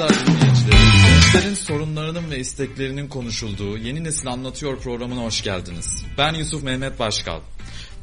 [0.00, 6.04] Radar dinleyicileri, gençlerin sorunlarının ve isteklerinin konuşulduğu Yeni Nesil Anlatıyor programına hoş geldiniz.
[6.18, 7.40] Ben Yusuf Mehmet Başkal.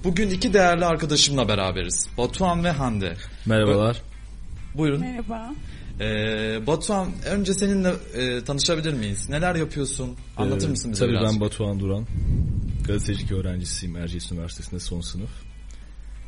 [0.03, 2.07] Bugün iki değerli arkadaşımla beraberiz.
[2.17, 3.13] Batuhan ve Hande.
[3.45, 4.01] Merhabalar.
[4.75, 4.99] Buyurun.
[4.99, 5.53] Merhaba.
[5.99, 9.29] Ee, Batuhan önce seninle e, tanışabilir miyiz?
[9.29, 10.15] Neler yapıyorsun?
[10.37, 11.33] Anlatır Ee, mısın bize Tabii biraz?
[11.33, 12.05] ben Batuhan Duran.
[12.87, 15.29] Gazetecilik öğrencisiyim Erciyes Üniversitesi'nde son sınıf.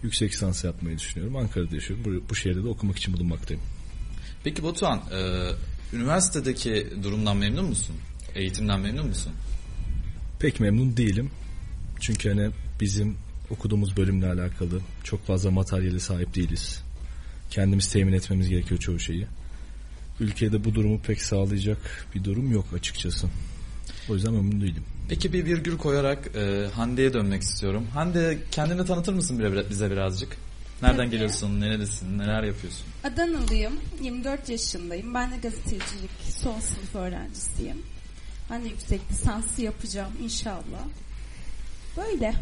[0.03, 1.35] Yüksek lisans yapmayı düşünüyorum.
[1.35, 2.05] Ankara'da yaşıyorum.
[2.05, 3.63] Bu, bu şehirde de okumak için bulunmaktayım.
[4.43, 5.49] Peki Batuhan, e,
[5.95, 7.95] üniversitedeki durumdan memnun musun?
[8.35, 9.31] Eğitimden memnun musun?
[10.39, 11.31] Pek memnun değilim.
[11.99, 12.49] Çünkü hani
[12.81, 13.17] bizim
[13.49, 16.83] okuduğumuz bölümle alakalı çok fazla materyale sahip değiliz.
[17.49, 19.27] Kendimiz temin etmemiz gerekiyor çoğu şeyi.
[20.19, 23.27] Ülkede bu durumu pek sağlayacak bir durum yok açıkçası.
[24.09, 24.83] O yüzden memnun değilim.
[25.09, 27.87] Peki bir virgül koyarak e, Hande'ye dönmek istiyorum.
[27.93, 30.37] Hande kendini tanıtır mısın bize birazcık?
[30.81, 31.09] Nereden Tabii.
[31.09, 32.85] geliyorsun, neredesin, neler yapıyorsun?
[33.03, 33.73] Adanalıyım.
[34.01, 35.13] 24 yaşındayım.
[35.13, 37.81] Ben de gazetecilik son sınıf öğrencisiyim.
[38.49, 40.83] Ben de yüksek lisansı yapacağım inşallah.
[41.97, 42.33] Böyle.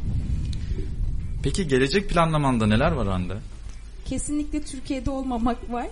[1.44, 3.38] Peki gelecek planlamanda neler var Hande?
[4.06, 5.88] Kesinlikle Türkiye'de olmamak var.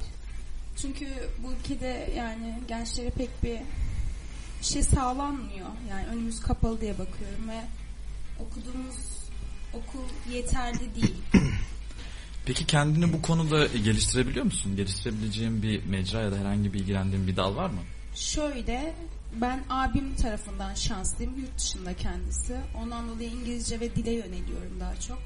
[0.81, 1.07] Çünkü
[1.43, 3.57] bu ülkede yani gençlere pek bir
[4.61, 5.67] şey sağlanmıyor.
[5.89, 7.61] Yani önümüz kapalı diye bakıyorum ve
[8.39, 8.95] okuduğumuz
[9.73, 11.15] okul yeterli değil.
[12.45, 14.75] Peki kendini bu konuda geliştirebiliyor musun?
[14.75, 17.79] Geliştirebileceğin bir mecra ya da herhangi bir ilgilendiğin bir dal var mı?
[18.15, 18.95] Şöyle
[19.41, 21.39] ben abim tarafından şanslıyım.
[21.39, 22.55] Yurt dışında kendisi.
[22.81, 25.19] Ondan dolayı İngilizce ve dile yöneliyorum daha çok.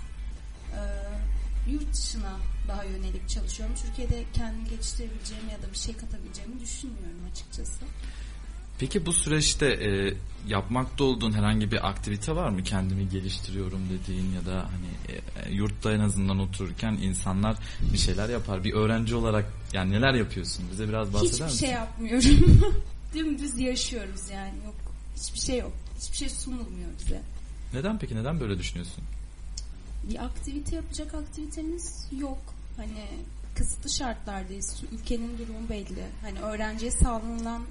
[0.76, 3.76] Ee, yurt dışına daha yönelik çalışıyorum.
[3.86, 7.86] Türkiye'de kendimi geliştirebileceğimi ya da bir şey katabileceğimi düşünmüyorum açıkçası.
[8.80, 10.14] Peki bu süreçte e,
[10.48, 12.64] yapmakta olduğun herhangi bir aktivite var mı?
[12.64, 17.58] Kendimi geliştiriyorum dediğin ya da hani e, e, yurtta en azından otururken insanlar
[17.94, 18.64] bir şeyler yapar.
[18.64, 20.66] Bir öğrenci olarak yani neler yapıyorsun?
[20.72, 21.60] Bize biraz bahseder Hiçbir misin?
[21.60, 22.76] şey yapmıyorum.
[23.14, 24.54] Dümdüz yaşıyoruz yani.
[24.66, 24.76] Yok.
[25.16, 25.72] Hiçbir şey yok.
[26.02, 27.22] Hiçbir şey sunulmuyor bize.
[27.74, 28.16] Neden peki?
[28.16, 29.04] Neden böyle düşünüyorsun?
[30.04, 32.38] bir aktivite yapacak aktivitemiz yok.
[32.78, 33.06] Hani
[33.56, 34.84] kısıtlı şartlardayız.
[34.92, 36.06] Ülkenin durumu belli.
[36.22, 37.62] Hani öğrenciye sağlanılan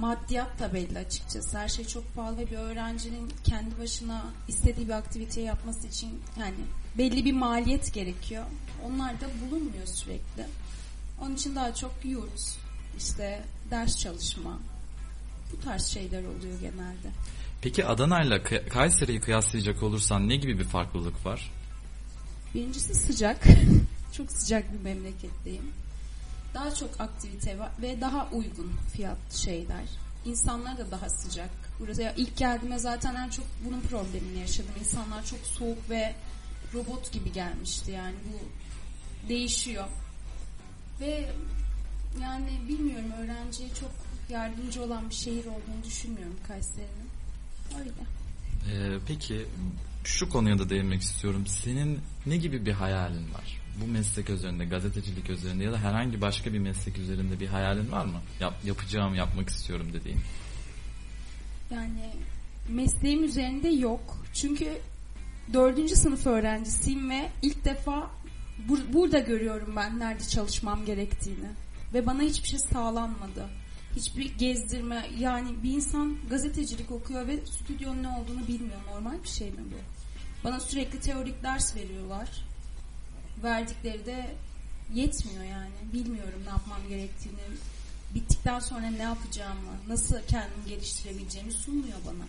[0.00, 1.58] maddiyat da belli açıkçası.
[1.58, 6.54] Her şey çok pahalı ve bir öğrencinin kendi başına istediği bir aktiviteyi yapması için yani
[6.98, 8.44] belli bir maliyet gerekiyor.
[8.84, 10.46] Onlar da bulunmuyor sürekli.
[11.20, 12.56] Onun için daha çok yurt,
[12.98, 14.58] işte ders çalışma,
[15.52, 17.10] bu tarz şeyler oluyor genelde.
[17.62, 21.50] Peki Adana ile Kay- Kayseri'yi kıyaslayacak olursan ne gibi bir farklılık var?
[22.54, 23.44] Birincisi sıcak.
[24.12, 25.72] çok sıcak bir memleketteyim.
[26.54, 29.84] Daha çok aktivite ve daha uygun fiyat şeyler.
[30.24, 31.50] İnsanlar da daha sıcak.
[31.80, 34.70] Buraya ilk geldiğimde zaten en çok bunun problemini yaşadım.
[34.80, 36.14] İnsanlar çok soğuk ve
[36.74, 38.38] robot gibi gelmişti yani bu
[39.28, 39.84] değişiyor.
[41.00, 41.30] Ve
[42.22, 43.90] yani bilmiyorum öğrenciye çok
[44.28, 47.10] yardımcı olan bir şehir olduğunu düşünmüyorum Kayseri'nin.
[47.78, 47.90] Öyle.
[48.70, 49.46] Ee, peki
[50.04, 51.46] şu konuya da değinmek istiyorum.
[51.46, 53.59] Senin ne gibi bir hayalin var?
[53.82, 58.04] Bu meslek üzerinde, gazetecilik üzerinde ya da herhangi başka bir meslek üzerinde bir hayalin var
[58.04, 58.20] mı?
[58.40, 60.18] Yap, yapacağım, yapmak istiyorum dediğin.
[61.70, 62.10] Yani
[62.68, 64.24] mesleğim üzerinde yok.
[64.34, 64.78] Çünkü
[65.52, 68.10] dördüncü sınıf öğrencisiyim ve ilk defa
[68.68, 71.48] bur- burada görüyorum ben nerede çalışmam gerektiğini.
[71.94, 73.46] Ve bana hiçbir şey sağlanmadı.
[73.96, 78.80] Hiçbir gezdirme yani bir insan gazetecilik okuyor ve stüdyonun ne olduğunu bilmiyor.
[78.94, 79.76] Normal bir şey mi bu?
[80.44, 82.28] Bana sürekli teorik ders veriyorlar.
[83.42, 84.34] Verdikleri de
[84.94, 85.70] yetmiyor yani.
[85.92, 87.40] Bilmiyorum ne yapmam gerektiğini.
[88.14, 92.24] Bittikten sonra ne yapacağımı, nasıl kendimi geliştirebileceğimi sunmuyor bana.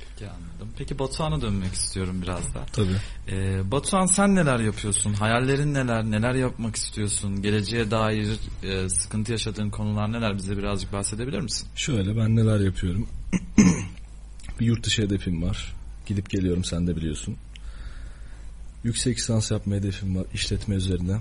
[0.00, 0.68] Peki anladım.
[0.78, 2.64] Peki Batuhan'a dönmek istiyorum biraz da.
[2.72, 2.96] Tabii.
[3.28, 5.12] Ee, Batuhan sen neler yapıyorsun?
[5.12, 6.04] Hayallerin neler?
[6.04, 7.42] Neler yapmak istiyorsun?
[7.42, 10.36] Geleceğe dair e, sıkıntı yaşadığın konular neler?
[10.36, 11.68] Bize birazcık bahsedebilir misin?
[11.74, 13.08] Şöyle ben neler yapıyorum.
[14.60, 15.74] bir yurt dışı hedefim var.
[16.06, 17.36] Gidip geliyorum sen de biliyorsun.
[18.88, 21.16] Yüksek lisans yapma hedefim var işletme üzerine.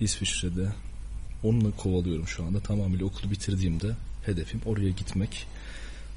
[0.00, 0.68] İsviçre'de.
[1.42, 2.60] Onunla kovalıyorum şu anda.
[2.60, 3.86] Tamamıyla okulu bitirdiğimde
[4.24, 5.46] hedefim oraya gitmek.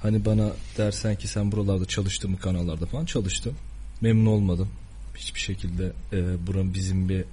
[0.02, 3.56] Hani bana dersen ki sen buralarda çalıştın mı kanallarda falan çalıştım.
[4.02, 4.70] Memnun olmadım.
[5.16, 7.24] Hiçbir şekilde e, buranın bizim bir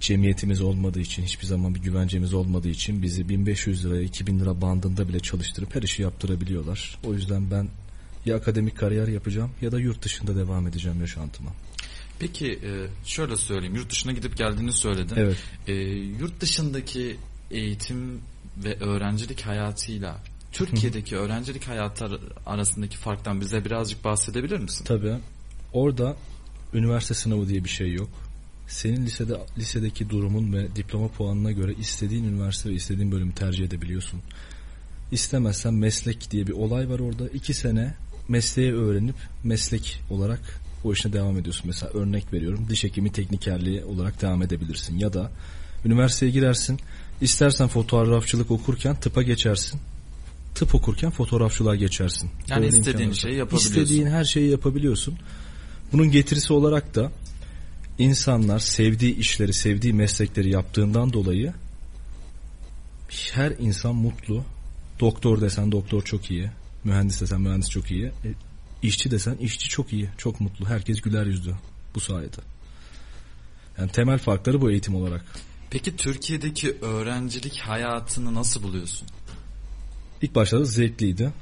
[0.00, 5.08] cemiyetimiz olmadığı için hiçbir zaman bir güvencemiz olmadığı için bizi 1500 liraya 2000 lira bandında
[5.08, 6.98] bile çalıştırıp her işi yaptırabiliyorlar.
[7.04, 7.68] O yüzden ben
[8.26, 11.50] ya akademik kariyer yapacağım ya da yurt dışında devam edeceğim yaşantıma.
[12.18, 12.70] Peki e,
[13.04, 13.74] şöyle söyleyeyim.
[13.74, 15.14] Yurt dışına gidip geldiğini söyledin.
[15.16, 15.36] Evet.
[15.66, 15.72] E,
[16.20, 17.16] yurt dışındaki
[17.50, 18.20] eğitim
[18.64, 20.18] ve öğrencilik hayatıyla
[20.52, 24.84] Türkiye'deki öğrencilik hayatı ar- arasındaki farktan bize birazcık bahsedebilir misin?
[24.84, 25.16] Tabii.
[25.72, 26.16] Orada
[26.74, 28.08] üniversite sınavı diye bir şey yok.
[28.68, 34.20] senin lisede lisedeki durumun ve diploma puanına göre istediğin üniversite ve istediğin bölümü tercih edebiliyorsun.
[35.12, 37.28] İstemezsen meslek diye bir olay var orada.
[37.28, 37.94] İki sene
[38.28, 39.14] mesleği öğrenip
[39.44, 41.64] meslek olarak o işine devam ediyorsun.
[41.66, 44.98] Mesela örnek veriyorum diş hekimi teknikerliği olarak devam edebilirsin.
[44.98, 45.30] Ya da
[45.84, 46.80] üniversiteye girersin
[47.20, 49.80] istersen fotoğrafçılık okurken tıpa geçersin.
[50.54, 52.30] Tıp okurken fotoğrafçılığa geçersin.
[52.48, 53.82] Yani Böyle istediğin şeyi yapabiliyorsun.
[53.82, 55.14] İstediğin her şeyi yapabiliyorsun.
[55.92, 57.12] Bunun getirisi olarak da
[57.98, 61.52] insanlar sevdiği işleri, sevdiği meslekleri yaptığından dolayı
[63.32, 64.44] her insan mutlu.
[65.00, 66.50] Doktor desen doktor çok iyi.
[66.84, 68.10] Mühendis desen mühendis çok iyi.
[68.86, 70.08] İşçi desen işçi çok iyi.
[70.18, 70.68] Çok mutlu.
[70.68, 71.54] Herkes güler yüzlü
[71.94, 72.40] bu sayede.
[73.78, 75.24] Yani temel farkları bu eğitim olarak.
[75.70, 79.08] Peki Türkiye'deki öğrencilik hayatını nasıl buluyorsun?
[80.22, 81.32] İlk başlarda zevkliydi.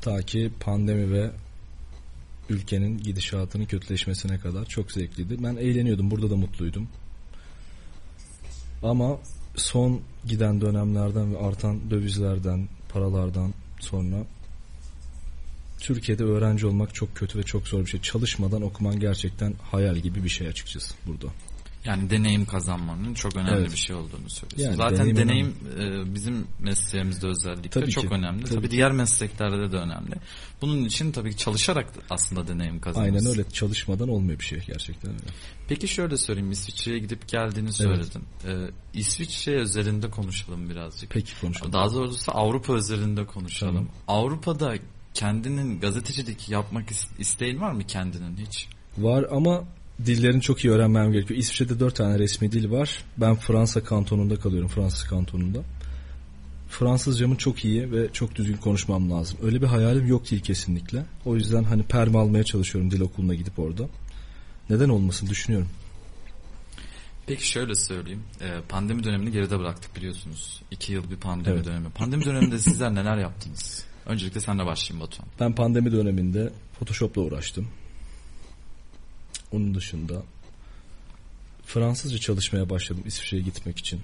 [0.00, 1.30] Ta ki pandemi ve
[2.48, 5.42] ülkenin gidişatının kötüleşmesine kadar çok zevkliydi.
[5.42, 6.10] Ben eğleniyordum.
[6.10, 6.88] Burada da mutluydum.
[8.82, 9.18] Ama
[9.56, 14.26] son giden dönemlerden ve artan dövizlerden, paralardan sonra
[15.80, 18.00] Türkiye'de öğrenci olmak çok kötü ve çok zor bir şey.
[18.00, 21.26] Çalışmadan okuman gerçekten hayal gibi bir şey açıkçası burada.
[21.86, 23.72] Yani deneyim kazanmanın çok önemli Evet.
[23.72, 24.64] bir şey olduğunu söylüyorsun.
[24.64, 28.14] Yani Zaten deneyim deneyim, e, bizim mesleğimizde özellikle Tabii çok ki.
[28.14, 28.44] önemli.
[28.44, 30.14] Tabii Tabii, diğer mesleklerde de önemli.
[30.62, 33.14] Bunun için tabii ki çalışarak aslında deneyim kazanırsın.
[33.16, 33.50] Aynen öyle.
[33.50, 35.24] Çalışmadan olmuyor bir şey gerçekten öyle.
[35.68, 38.22] Peki şöyle söyleyeyim İsviçre'ye gidip geldiğini söyledin.
[38.46, 41.10] Ee, İsviçre özelinde konuşalım birazcık.
[41.10, 41.72] Peki konuşalım.
[41.72, 43.74] Daha doğrusu Avrupa özelinde konuşalım.
[43.74, 43.88] Tamam.
[44.08, 44.74] Avrupa'da
[45.16, 48.68] kendinin gazetecilik yapmak is- isteğin var mı kendinin hiç?
[48.98, 49.64] Var ama
[50.06, 51.40] dillerini çok iyi öğrenmem gerekiyor.
[51.40, 53.04] İsviçre'de dört tane resmi dil var.
[53.16, 54.68] Ben Fransa kantonunda kalıyorum.
[54.68, 55.58] Fransız kantonunda.
[56.68, 59.38] Fransızcamı çok iyi ve çok düzgün konuşmam lazım.
[59.42, 61.02] Öyle bir hayalim yok değil kesinlikle.
[61.24, 63.88] O yüzden hani perm almaya çalışıyorum dil okuluna gidip orada.
[64.70, 65.68] Neden olmasın düşünüyorum.
[67.26, 68.22] Peki şöyle söyleyeyim.
[68.40, 70.62] Ee, pandemi dönemini geride bıraktık biliyorsunuz.
[70.70, 71.66] İki yıl bir pandemi Evet.
[71.66, 71.90] dönemi.
[71.90, 73.84] Pandemi döneminde sizler neler yaptınız?
[74.06, 75.28] Öncelikle senle başlayayım Batuhan.
[75.40, 77.68] Ben pandemi döneminde Photoshop'la uğraştım.
[79.52, 80.22] Onun dışında
[81.64, 84.00] Fransızca çalışmaya başladım İsviçre'ye gitmek için.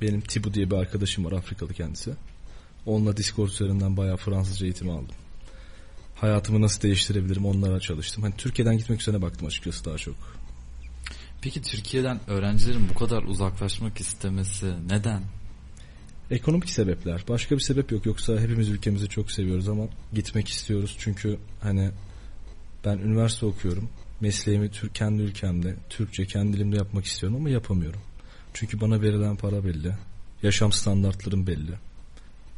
[0.00, 2.10] Benim Tibu diye bir arkadaşım var Afrikalı kendisi.
[2.86, 5.14] Onunla Discord üzerinden bayağı Fransızca eğitimi aldım.
[6.16, 8.22] Hayatımı nasıl değiştirebilirim onlara çalıştım.
[8.22, 10.16] Hani Türkiye'den gitmek üzerine baktım açıkçası daha çok.
[11.42, 15.22] Peki Türkiye'den öğrencilerin bu kadar uzaklaşmak istemesi neden?
[16.30, 17.24] Ekonomik sebepler.
[17.28, 18.06] Başka bir sebep yok.
[18.06, 20.96] Yoksa hepimiz ülkemizi çok seviyoruz ama gitmek istiyoruz.
[20.98, 21.90] Çünkü hani
[22.84, 23.88] ben üniversite okuyorum.
[24.20, 28.00] Mesleğimi Türk kendi ülkemde, Türkçe kendi dilimde yapmak istiyorum ama yapamıyorum.
[28.54, 29.94] Çünkü bana verilen para belli.
[30.42, 31.72] Yaşam standartlarım belli.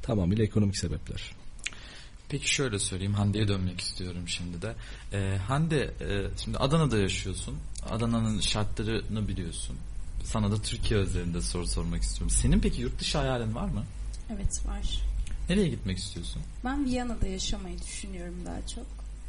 [0.02, 1.32] Tamamıyla ekonomik sebepler.
[2.28, 4.74] Peki şöyle söyleyeyim Hande'ye dönmek istiyorum şimdi de.
[5.12, 7.56] Ee, Hande e, şimdi Adana'da yaşıyorsun.
[7.90, 9.76] Adana'nın şartlarını biliyorsun.
[10.24, 12.30] Sana da Türkiye özelinde soru sormak istiyorum.
[12.30, 13.84] Senin peki yurt dışı hayalin var mı?
[14.30, 15.02] Evet var.
[15.48, 16.42] Nereye gitmek istiyorsun?
[16.64, 18.86] Ben Viyana'da yaşamayı düşünüyorum daha çok.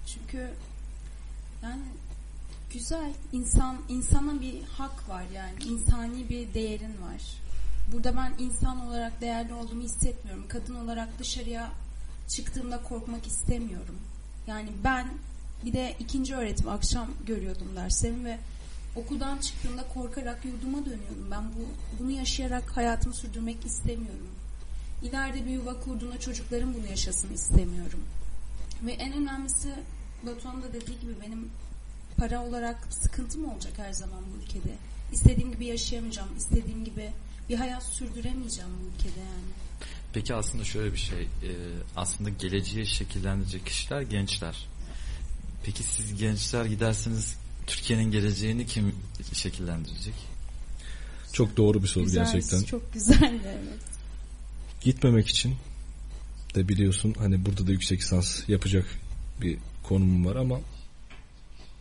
[0.08, 0.50] Çünkü
[1.64, 1.84] yani
[2.74, 7.22] güzel insan insana bir hak var yani insani bir değerin var.
[7.94, 10.46] Burada ben insan olarak değerli olduğumu hissetmiyorum.
[10.48, 11.72] Kadın olarak dışarıya
[12.28, 13.96] çıktığımda korkmak istemiyorum.
[14.48, 15.08] Yani ben
[15.66, 18.40] bir de ikinci öğretim akşam görüyordum derslerimi ve
[18.96, 21.28] okuldan çıktığımda korkarak yurduma dönüyorum.
[21.32, 21.68] Ben bu
[22.00, 24.28] bunu yaşayarak hayatımı sürdürmek istemiyorum.
[25.04, 28.00] İleride bir yuva kurduğunda çocuklarım bunu yaşasın istemiyorum.
[28.86, 29.74] Ve en önemlisi
[30.26, 31.50] Batuhan da dediği gibi benim
[32.18, 34.76] para olarak sıkıntım olacak her zaman bu ülkede.
[35.12, 36.38] İstediğim gibi yaşayamayacağım.
[36.38, 37.12] istediğim gibi
[37.50, 39.54] bir hayat sürdüremeyeceğim bu ülkede yani.
[40.14, 41.22] Peki aslında şöyle bir şey.
[41.22, 41.52] e,
[41.96, 44.68] aslında geleceği şekillendirecek kişiler gençler.
[45.64, 48.96] Peki siz gençler giderseniz Türkiye'nin geleceğini kim
[49.34, 50.14] şekillendirecek?
[51.34, 52.64] Çok doğru bir soru Güzel, gerçekten.
[52.64, 53.80] Çok güzel evet.
[54.82, 55.56] Gitmemek için
[56.56, 58.86] de biliyorsun hani burada da yüksek lisans yapacak
[59.42, 60.60] bir konumum var ama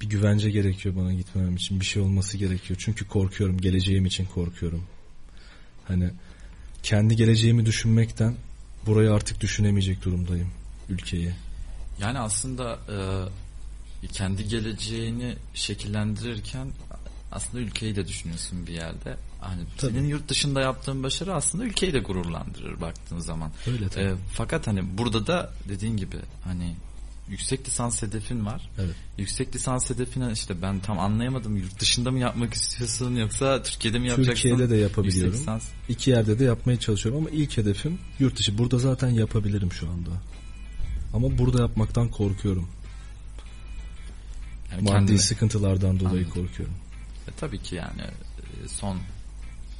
[0.00, 1.80] bir güvence gerekiyor bana gitmemem için.
[1.80, 2.80] Bir şey olması gerekiyor.
[2.84, 3.58] Çünkü korkuyorum.
[3.58, 4.84] Geleceğim için korkuyorum.
[5.88, 6.10] Hani
[6.82, 8.36] kendi geleceğimi düşünmekten
[8.86, 10.50] burayı artık düşünemeyecek durumdayım.
[10.88, 11.32] Ülkeyi.
[12.00, 12.96] Yani aslında e,
[14.08, 16.68] kendi geleceğini şekillendirirken
[17.32, 19.16] aslında ülkeyi de düşünüyorsun bir yerde.
[19.40, 19.92] Hani Tabii.
[19.92, 23.50] senin yurt dışında yaptığın başarı aslında ülkeyi de gururlandırır baktığın zaman.
[23.66, 24.04] Öyle tabii.
[24.04, 26.76] E, fakat hani burada da dediğin gibi hani
[27.28, 28.70] yüksek lisans hedefin var.
[28.78, 28.94] Evet.
[29.18, 31.56] Yüksek lisans hedefine işte ben tam anlayamadım.
[31.56, 34.48] Yurt dışında mı yapmak istiyorsun yoksa Türkiye'de mi yapacaksın?
[34.48, 35.26] Türkiye'de de yapabiliyorum.
[35.26, 35.64] Yüksek lisans.
[35.88, 38.58] İki yerde de yapmaya çalışıyorum ama ilk hedefim yurt dışı.
[38.58, 40.10] Burada zaten yapabilirim şu anda.
[41.14, 42.68] Ama burada yapmaktan korkuyorum.
[44.72, 46.30] Yani Maddi kendine- sıkıntılardan dolayı Anladım.
[46.42, 46.74] korkuyorum.
[47.28, 48.98] E, tabii ki yani e, son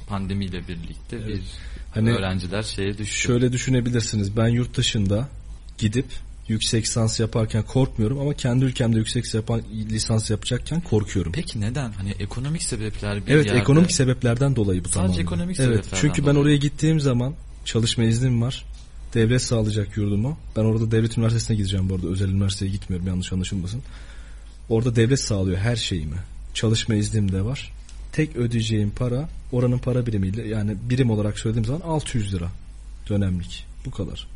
[0.07, 1.27] pandemiyle birlikte Evet.
[1.27, 1.41] bir
[1.93, 3.15] Hani öğrenciler şeye düştü.
[3.21, 4.37] Şöyle düşünebilirsiniz.
[4.37, 5.29] Ben yurt dışında
[5.77, 6.05] gidip
[6.47, 11.31] yüksek lisans yaparken korkmuyorum ama kendi ülkemde yüksek yapan, lisans yapacakken korkuyorum.
[11.31, 11.91] Peki neden?
[11.91, 13.59] Hani ekonomik sebepler bir Evet yerde...
[13.59, 15.21] ekonomik sebeplerden dolayı bu Sadece tamamen.
[15.23, 16.39] ekonomik Evet sebeplerden çünkü ben dolayı.
[16.45, 17.33] oraya gittiğim zaman
[17.65, 18.65] çalışma iznim var.
[19.13, 20.37] Devlet sağlayacak yurdumu.
[20.55, 22.07] Ben orada devlet üniversitesine gideceğim bu arada.
[22.07, 23.81] Özel üniversiteye gitmiyorum yanlış anlaşılmasın.
[24.69, 26.15] Orada devlet sağlıyor her şeyimi.
[26.53, 27.71] Çalışma iznim de var.
[28.11, 32.51] Tek ödeyeceğim para oranın para birimiyle yani birim olarak söylediğim zaman 600 lira
[33.09, 33.65] dönemlik.
[33.85, 34.27] Bu kadar.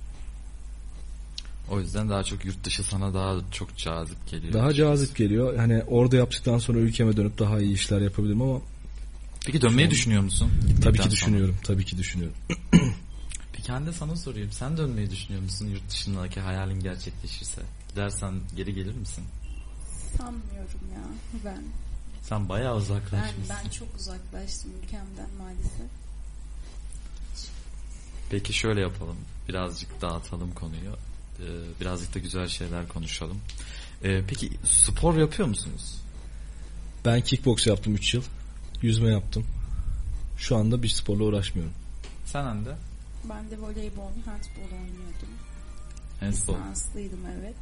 [1.72, 4.54] O yüzden daha çok yurt dışı sana daha çok cazip geliyor.
[4.54, 5.58] Daha cazip geliyor.
[5.58, 8.62] Hani orada yaptıktan sonra ülkeme dönüp daha iyi işler yapabilirim ama
[9.46, 10.52] Peki dönmeyi düşünüyor musun?
[10.84, 11.12] tabii ki sonra.
[11.12, 11.56] düşünüyorum.
[11.64, 12.38] Tabii ki düşünüyorum.
[13.54, 14.52] Peki ben de sana sorayım.
[14.52, 17.62] Sen dönmeyi düşünüyor musun yurt dışındaki hayalin gerçekleşirse?
[17.90, 19.24] Gidersen geri gelir misin?
[20.18, 21.04] Sanmıyorum ya
[21.46, 21.64] ben.
[22.24, 23.56] Sen bayağı Ben, uzaklaşmışsın.
[23.64, 25.88] ben çok uzaklaştım ülkemden maalesef.
[28.30, 29.18] Peki şöyle yapalım.
[29.50, 30.92] Birazcık dağıtalım konuyu.
[31.40, 31.46] Ee,
[31.82, 33.38] birazcık da güzel şeyler konuşalım.
[34.04, 35.96] Ee, peki spor yapıyor musunuz?
[37.06, 38.24] Ben kickbox yaptım 3 yıl.
[38.82, 39.46] Yüzme yaptım.
[40.38, 41.74] Şu anda bir sporla uğraşmıyorum.
[42.26, 42.76] Sen Hande?
[43.30, 45.30] Ben de voleybol, handbol oynuyordum.
[46.20, 46.54] Handball.
[46.62, 47.56] Lisanslıydım evet.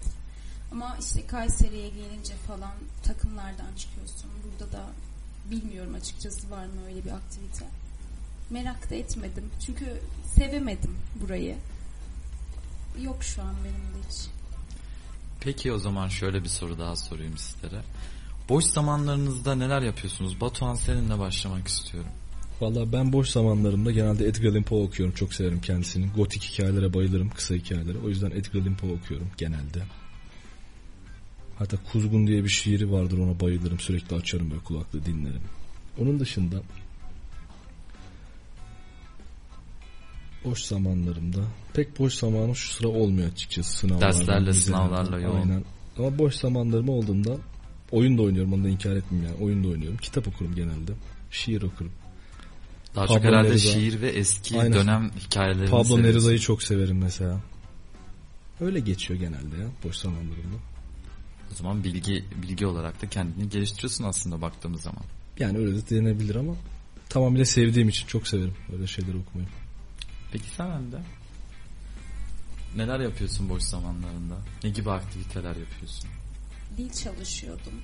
[0.72, 4.32] Ama işte Kayseri'ye gelince falan takımlardan çıkıyorsun.
[4.44, 4.86] Burada da
[5.52, 7.66] bilmiyorum açıkçası var mı öyle bir aktivite.
[8.50, 9.50] Merak da etmedim.
[9.66, 9.86] Çünkü
[10.36, 11.56] sevemedim burayı.
[13.02, 14.28] Yok şu an benim de hiç.
[15.40, 17.82] Peki o zaman şöyle bir soru daha sorayım sizlere.
[18.50, 20.42] Boş zamanlarınızda neler yapıyorsunuz?
[20.42, 22.12] Batuhan seninle başlamak istiyorum.
[22.62, 25.16] Valla ben boş zamanlarımda genelde Edgar Allan Poe okuyorum.
[25.16, 26.10] Çok severim kendisini.
[26.16, 27.30] Gotik hikayelere bayılırım.
[27.30, 27.98] Kısa hikayelere.
[28.06, 29.84] O yüzden Edgar Allan Poe okuyorum genelde.
[31.60, 33.80] Hatta Kuzgun diye bir şiiri vardır ona bayılırım.
[33.80, 35.42] Sürekli açarım böyle kulaklığı dinlerim.
[36.02, 36.62] Onun dışında
[40.46, 41.40] boş zamanlarımda
[41.74, 43.78] pek boş zamanım şu sıra olmuyor açıkçası.
[43.78, 45.42] Sınavlarla, Derslerle, sınavlarla yoğun.
[45.42, 45.64] Aynen.
[45.98, 47.38] Ama boş zamanlarım olduğunda
[47.92, 48.54] oyun da oynuyorum.
[48.54, 49.44] Onu da inkar etmeyeyim yani.
[49.46, 49.98] Oyun da oynuyorum.
[49.98, 50.92] Kitap okurum genelde.
[51.32, 51.92] Şiir okurum.
[52.96, 53.60] Daha çok Pablo herhalde Neruda.
[53.60, 54.74] şiir ve eski Aynen.
[54.74, 56.04] dönem hikayelerini Pablo.
[56.04, 57.42] Neruda'yı çok severim mesela.
[58.62, 60.58] Öyle geçiyor genelde ya boş zamanlarımda.
[61.52, 65.04] O zaman bilgi bilgi olarak da kendini geliştiriyorsun aslında baktığımız zaman.
[65.40, 66.56] Yani öyle de denebilir ama
[67.10, 69.48] tamamıyla sevdiğim için çok severim öyle şeyleri okumayı.
[70.32, 70.98] Peki sen Hande?
[72.76, 74.38] Neler yapıyorsun boş zamanlarında?
[74.64, 76.10] Ne gibi aktiviteler yapıyorsun?
[76.78, 77.82] Dil çalışıyordum.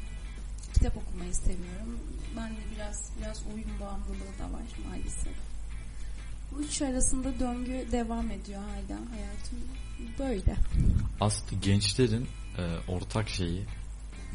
[0.74, 2.00] Kitap okumayı seviyorum.
[2.38, 5.34] Ben de biraz biraz oyun bağımlılığı da var maalesef.
[6.52, 9.60] Bu üç arasında döngü devam ediyor hala hayatım.
[10.20, 10.56] Böyle.
[11.20, 12.28] Aslında gençlerin
[12.58, 13.62] e, ortak şeyi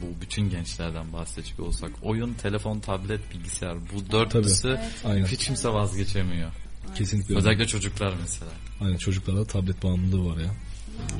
[0.00, 5.32] bu bütün gençlerden bahsedecek olsak oyun, telefon, tablet, bilgisayar bu dörtlüsü Evet.
[5.32, 6.50] Hiç kimse vazgeçemiyor.
[6.94, 7.38] Kesinlikle öyle.
[7.38, 8.50] Özellikle çocuklar mesela.
[8.80, 10.54] Aynen çocuklarda tablet bağımlılığı var ya.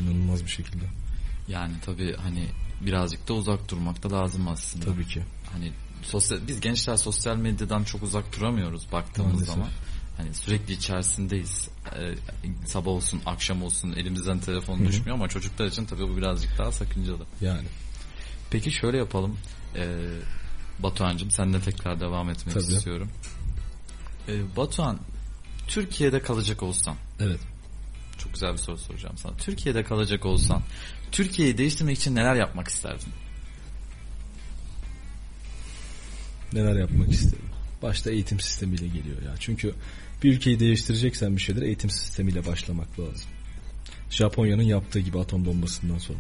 [0.01, 0.85] İnanılmaz bir şekilde.
[1.49, 2.49] Yani tabii hani
[2.81, 4.85] birazcık da uzak durmak da lazım aslında.
[4.85, 5.23] Tabii ki.
[5.53, 5.73] Hani
[6.03, 9.55] sosyal biz gençler sosyal medyadan çok uzak duramıyoruz baktığımız Maalesef.
[9.55, 9.69] zaman.
[10.17, 11.69] Hani sürekli içerisindeyiz.
[11.97, 12.15] Ee,
[12.67, 17.27] sabah olsun, akşam olsun elimizden telefon düşmüyor ama çocuklar için tabii bu birazcık daha sakıncalı.
[17.41, 17.67] Yani.
[18.51, 19.39] Peki şöyle yapalım.
[19.77, 19.97] Ee,
[20.79, 22.65] Batuhan'cığım seninle tekrar devam etmek Tabii.
[22.75, 23.11] istiyorum.
[24.29, 24.99] Ee, Batuhan,
[25.69, 27.41] Türkiye'de kalacak olsan, Evet.
[28.19, 29.37] çok güzel bir soru soracağım sana.
[29.37, 30.63] Türkiye'de kalacak olsan,
[31.13, 33.09] Türkiye'yi değiştirmek için neler yapmak isterdin?
[36.53, 37.45] Neler yapmak isterim?
[37.83, 39.35] Başta eğitim sistemiyle geliyor ya.
[39.41, 39.75] Çünkü
[40.23, 43.31] bir ülkeyi değiştireceksen bir şeyler eğitim sistemiyle başlamak lazım.
[44.11, 46.19] Japonya'nın yaptığı gibi atom bombasından sonra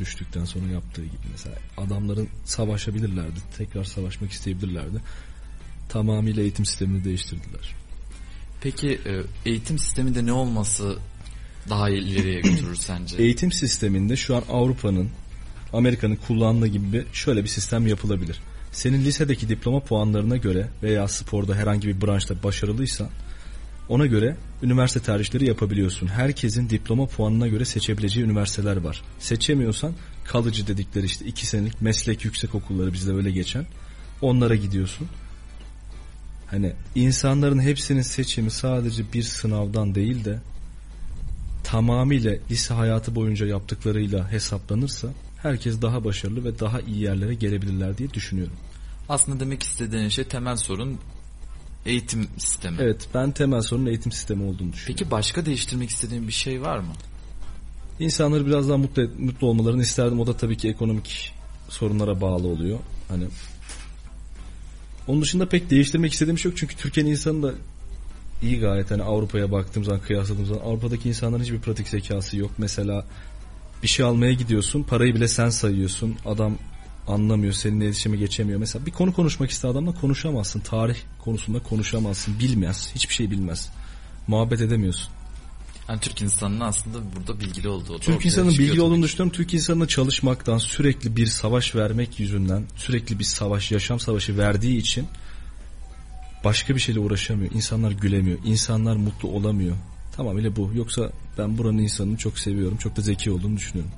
[0.00, 3.40] düştükten sonra yaptığı gibi mesela adamların savaşabilirlerdi.
[3.58, 5.00] Tekrar savaşmak isteyebilirlerdi.
[5.88, 7.74] Tamamıyla eğitim sistemini değiştirdiler.
[8.60, 10.98] Peki e, eğitim sisteminde ne olması
[11.68, 13.16] daha ileriye götürür sence?
[13.16, 15.10] Eğitim sisteminde şu an Avrupa'nın,
[15.72, 18.40] Amerika'nın kullandığı gibi şöyle bir sistem yapılabilir.
[18.72, 23.08] Senin lisedeki diploma puanlarına göre veya sporda herhangi bir branşta başarılıysan
[23.88, 26.06] ona göre üniversite tercihleri yapabiliyorsun.
[26.06, 29.02] Herkesin diploma puanına göre seçebileceği üniversiteler var.
[29.18, 29.92] Seçemiyorsan
[30.24, 33.66] kalıcı dedikleri işte iki senelik meslek yüksek okulları bizde öyle geçen.
[34.22, 35.08] Onlara gidiyorsun.
[36.46, 40.38] Hani insanların hepsinin seçimi sadece bir sınavdan değil de
[41.64, 45.08] tamamıyla lise hayatı boyunca yaptıklarıyla hesaplanırsa
[45.42, 48.54] herkes daha başarılı ve daha iyi yerlere gelebilirler diye düşünüyorum.
[49.08, 50.98] Aslında demek istediğin şey temel sorun
[51.86, 52.76] eğitim sistemi.
[52.80, 54.86] Evet ben temel sorunun eğitim sistemi olduğunu düşünüyorum.
[54.86, 56.92] Peki başka değiştirmek istediğin bir şey var mı?
[58.00, 60.20] İnsanları biraz daha mutlu, mutlu olmalarını isterdim.
[60.20, 61.34] O da tabii ki ekonomik
[61.68, 62.78] sorunlara bağlı oluyor.
[63.08, 63.24] Hani
[65.08, 66.58] Onun dışında pek değiştirmek istediğim şey yok.
[66.58, 67.54] Çünkü Türkiye'nin insanı da
[68.42, 68.90] iyi gayet.
[68.90, 72.50] Hani Avrupa'ya baktığım zaman kıyasladığım zaman Avrupa'daki insanların hiçbir pratik zekası yok.
[72.58, 73.06] Mesela
[73.82, 76.16] bir şey almaya gidiyorsun parayı bile sen sayıyorsun.
[76.26, 76.58] Adam
[77.08, 78.58] anlamıyor seninle iletişime geçemiyor.
[78.58, 80.60] Mesela bir konu konuşmak iste adamla konuşamazsın.
[80.60, 82.38] Tarih konusunda konuşamazsın.
[82.38, 82.90] Bilmez.
[82.94, 83.70] Hiçbir şey bilmez.
[84.26, 85.08] Muhabbet edemiyorsun.
[85.88, 87.98] Yani Türk insanının aslında burada bilgili olduğu.
[87.98, 89.32] Türk insanının bilgili olduğunu düşünüyorum.
[89.32, 95.06] Türk insanının çalışmaktan sürekli bir savaş vermek yüzünden sürekli bir savaş, yaşam savaşı verdiği için
[96.44, 97.52] başka bir şeyle uğraşamıyor.
[97.52, 98.38] İnsanlar gülemiyor.
[98.44, 99.76] İnsanlar mutlu olamıyor.
[100.16, 100.70] Tamamıyla bu.
[100.74, 102.76] Yoksa ben buranın insanını çok seviyorum.
[102.76, 103.92] Çok da zeki olduğunu düşünüyorum.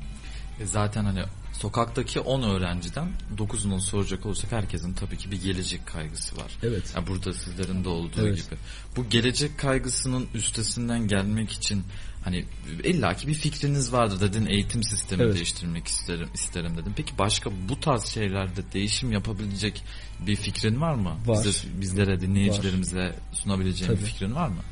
[0.60, 1.20] E zaten hani
[1.58, 6.52] sokaktaki 10 öğrenciden 9'unu soracak olursak herkesin tabii ki bir gelecek kaygısı var.
[6.62, 6.92] Evet.
[6.96, 8.36] Yani burada sizlerin de olduğu Evet.
[8.36, 8.56] gibi.
[8.96, 11.84] Bu gelecek kaygısının üstesinden gelmek için
[12.24, 12.44] hani
[12.84, 15.34] illaki bir fikriniz vardır dedin eğitim sistemi Evet.
[15.34, 16.92] değiştirmek isterim isterim dedim.
[16.96, 19.82] Peki başka bu tarz şeylerde değişim yapabilecek
[20.26, 21.16] bir fikrin var mı?
[21.26, 21.44] Var.
[21.44, 24.06] Bize, bizlere dinleyicilerimize sunabileceğin bir Tabii.
[24.08, 24.62] fikrin var mı?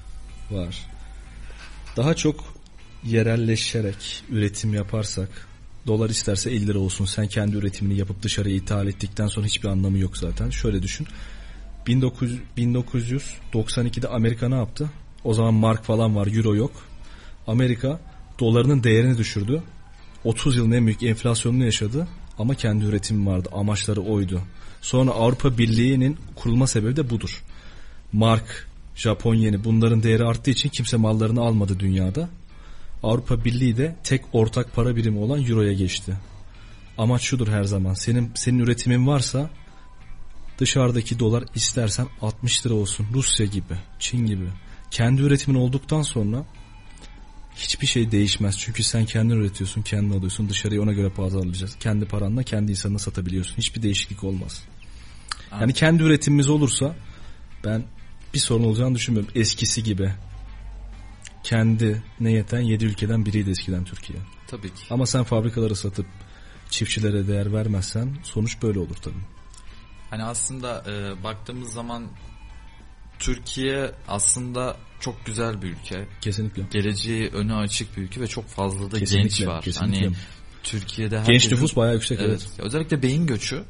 [0.50, 0.86] Var.
[1.96, 2.54] Daha çok
[3.04, 5.28] yerelleşerek üretim yaparsak
[5.86, 9.98] dolar isterse 50 lira olsun sen kendi üretimini yapıp dışarıya ithal ettikten sonra hiçbir anlamı
[9.98, 10.50] yok zaten.
[10.50, 11.06] Şöyle düşün.
[11.86, 14.90] 1900, 1992'de Amerika ne yaptı?
[15.24, 16.72] O zaman mark falan var, euro yok.
[17.46, 18.00] Amerika
[18.40, 19.62] dolarının değerini düşürdü.
[20.24, 23.48] 30 yılın en büyük enflasyonunu yaşadı ama kendi üretimi vardı.
[23.52, 24.40] Amaçları oydu.
[24.80, 27.42] Sonra Avrupa Birliği'nin kurulma sebebi de budur.
[28.12, 32.28] Mark, Japon yeni bunların değeri arttığı için kimse mallarını almadı dünyada.
[33.04, 36.16] Avrupa Birliği de tek ortak para birimi olan Euro'ya geçti.
[36.98, 37.94] Amaç şudur her zaman.
[37.94, 39.50] Senin senin üretimin varsa
[40.58, 43.06] dışarıdaki dolar istersen 60 lira olsun.
[43.14, 44.44] Rusya gibi, Çin gibi.
[44.90, 46.44] Kendi üretimin olduktan sonra
[47.56, 48.58] hiçbir şey değişmez.
[48.58, 50.48] Çünkü sen kendin üretiyorsun, kendin alıyorsun.
[50.48, 51.76] Dışarıya ona göre pazarlayacağız.
[51.80, 53.56] Kendi paranla kendi insanına satabiliyorsun.
[53.56, 54.62] Hiçbir değişiklik olmaz.
[55.60, 56.96] Yani kendi üretimimiz olursa
[57.64, 57.84] ben
[58.34, 59.32] bir sorun olacağını düşünmüyorum.
[59.34, 60.12] Eskisi gibi.
[61.44, 64.18] Kendi ne yeten 7 ülkeden biriydi eskiden Türkiye.
[64.46, 64.84] Tabii ki.
[64.90, 66.06] Ama sen fabrikaları satıp
[66.70, 69.14] çiftçilere değer vermezsen sonuç böyle olur tabii.
[70.10, 72.06] Hani aslında e, baktığımız zaman
[73.18, 76.06] Türkiye aslında çok güzel bir ülke.
[76.20, 76.62] Kesinlikle.
[76.70, 79.62] Geleceği önü açık bir ülke ve çok fazla da Kesinlikle, genç var.
[79.62, 80.04] kesinlikle.
[80.06, 80.16] Hani
[80.62, 82.30] Türkiye'de Genç herkesin- nüfus bayağı yüksek evet.
[82.48, 82.60] Evet.
[82.66, 83.64] Özellikle beyin göçü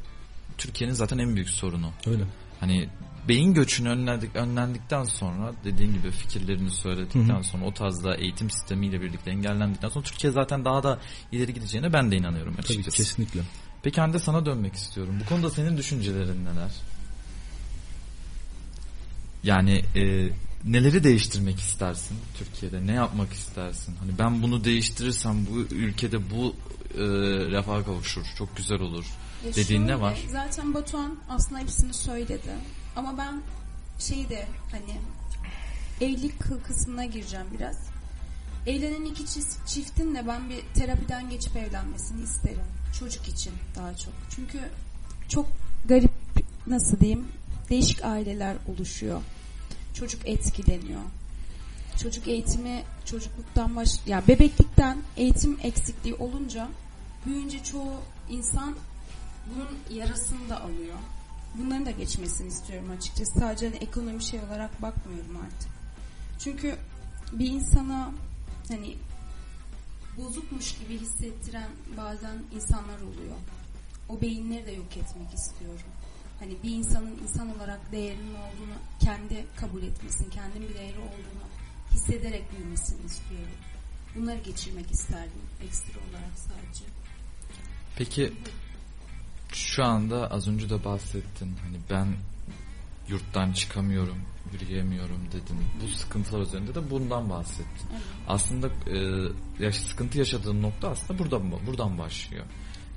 [0.59, 1.91] Türkiye'nin zaten en büyük sorunu.
[2.07, 2.23] Öyle.
[2.61, 2.89] Hani
[3.29, 7.45] beyin göçünü önlendik, önlendikten sonra dediğin gibi fikirlerini söyledikten Hı hı.
[7.45, 10.99] sonra o tarzda eğitim sistemiyle birlikte engellendikten sonra Türkiye zaten daha da
[11.33, 12.97] ileri gideceğine ben de inanıyorum Tabii açıkçası.
[12.97, 13.41] kesinlikle.
[13.83, 15.15] Peki Hande sana dönmek istiyorum.
[15.25, 16.71] Bu konuda senin düşüncelerin neler?
[19.43, 20.29] Yani e,
[20.65, 22.87] neleri değiştirmek istersin Türkiye'de?
[22.87, 23.95] Ne yapmak istersin?
[24.01, 26.55] Hani ben bunu değiştirirsem bu ülkede bu
[26.95, 27.03] e,
[27.51, 28.25] refaha kavuşur.
[28.39, 29.05] Çok güzel olur.
[29.47, 30.19] Ya Dediğin ne var?
[30.33, 32.51] Zaten Batuhan aslında hepsini söyledi.
[32.97, 33.43] Ama ben
[33.99, 34.99] şeyi de hani
[36.01, 37.77] evlilik kı- kısmına gireceğim biraz.
[38.67, 42.65] Evlenen iki çift, çiftin de ben bir terapiden geçip evlenmesini isterim.
[42.99, 44.13] Çocuk için daha çok.
[44.37, 44.61] Çünkü
[45.29, 45.47] çok
[45.89, 46.11] garip
[46.67, 47.29] nasıl diyeyim
[47.71, 49.23] değişik aileler oluşuyor.
[49.95, 51.01] Çocuk etkileniyor.
[52.03, 56.69] Çocuk eğitimi çocukluktan baş ya bebeklikten eğitim eksikliği olunca
[57.27, 57.95] büyüyünce çoğu
[58.31, 58.75] insan
[59.55, 60.97] bunun yarasını da alıyor.
[61.59, 63.39] Bunların da geçmesini istiyorum açıkçası.
[63.39, 65.71] Sadece hani ekonomi şey olarak bakmıyorum artık.
[66.39, 66.77] Çünkü
[67.33, 68.11] bir insana
[68.69, 68.97] hani
[70.19, 73.37] bozukmuş gibi hissettiren bazen insanlar oluyor.
[74.09, 75.87] O beyinleri de yok etmek istiyorum.
[76.41, 81.45] Hani bir insanın insan olarak değerinin olduğunu kendi kabul etmesini, kendin bir değeri olduğunu
[81.91, 83.57] hissederek büyümesini istiyorum.
[84.17, 86.85] Bunları geçirmek isterdim ekstra olarak sadece.
[87.97, 88.33] Peki
[89.57, 91.57] şu anda az önce de bahsettin.
[91.65, 92.07] Hani ben
[93.09, 94.19] yurttan çıkamıyorum,
[94.53, 95.59] yürüyemiyorum dedin.
[95.83, 97.89] Bu sıkıntılar üzerinde de bundan bahsettin.
[97.93, 98.03] Evet.
[98.29, 99.29] Aslında e,
[99.65, 102.45] yaş, sıkıntı yaşadığın nokta aslında buradan buradan başlıyor.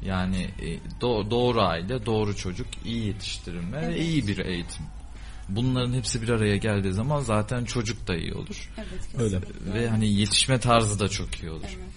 [0.06, 4.00] Yani e, do- doğru aile, doğru çocuk, iyi yetiştirilme ve Evet.
[4.02, 4.86] iyi bir eğitim.
[5.49, 8.71] Bunların hepsi bir araya geldiği zaman zaten çocuk da iyi olur.
[8.77, 9.41] Evet, Öyle.
[9.73, 11.62] Ve hani yetişme tarzı da çok iyi olur.
[11.67, 11.88] Evet.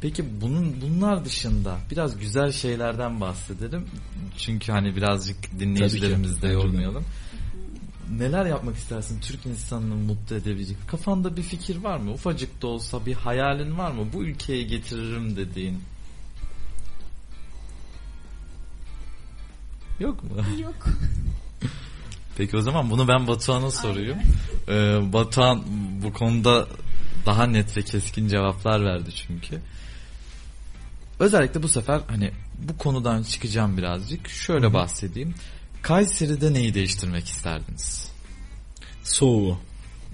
[0.00, 3.86] Peki bunun bunlar dışında biraz güzel şeylerden bahsedelim.
[4.38, 6.48] Çünkü hani birazcık dinleyicilerimizi de.
[6.48, 7.04] yormayalım.
[8.18, 10.76] Neler yapmak istersin Türk insanını mutlu edebilecek?
[10.86, 12.12] Kafanda bir fikir var mı?
[12.12, 14.06] Ufacık da olsa bir hayalin var mı?
[14.12, 15.80] Bu ülkeye getiririm dediğin.
[20.00, 20.30] Yok mu?
[20.62, 20.74] Yok.
[22.36, 24.18] Peki o zaman bunu ben Batuhan'a sorayım.
[24.68, 24.72] Ee,
[25.12, 25.64] Batuhan
[26.02, 26.66] bu konuda
[27.26, 29.60] daha net ve keskin cevaplar verdi çünkü.
[31.20, 34.28] Özellikle bu sefer hani bu konudan çıkacağım birazcık.
[34.28, 35.34] Şöyle bahsedeyim.
[35.82, 38.08] Kayseri'de neyi değiştirmek isterdiniz?
[39.02, 39.58] Soğuğu.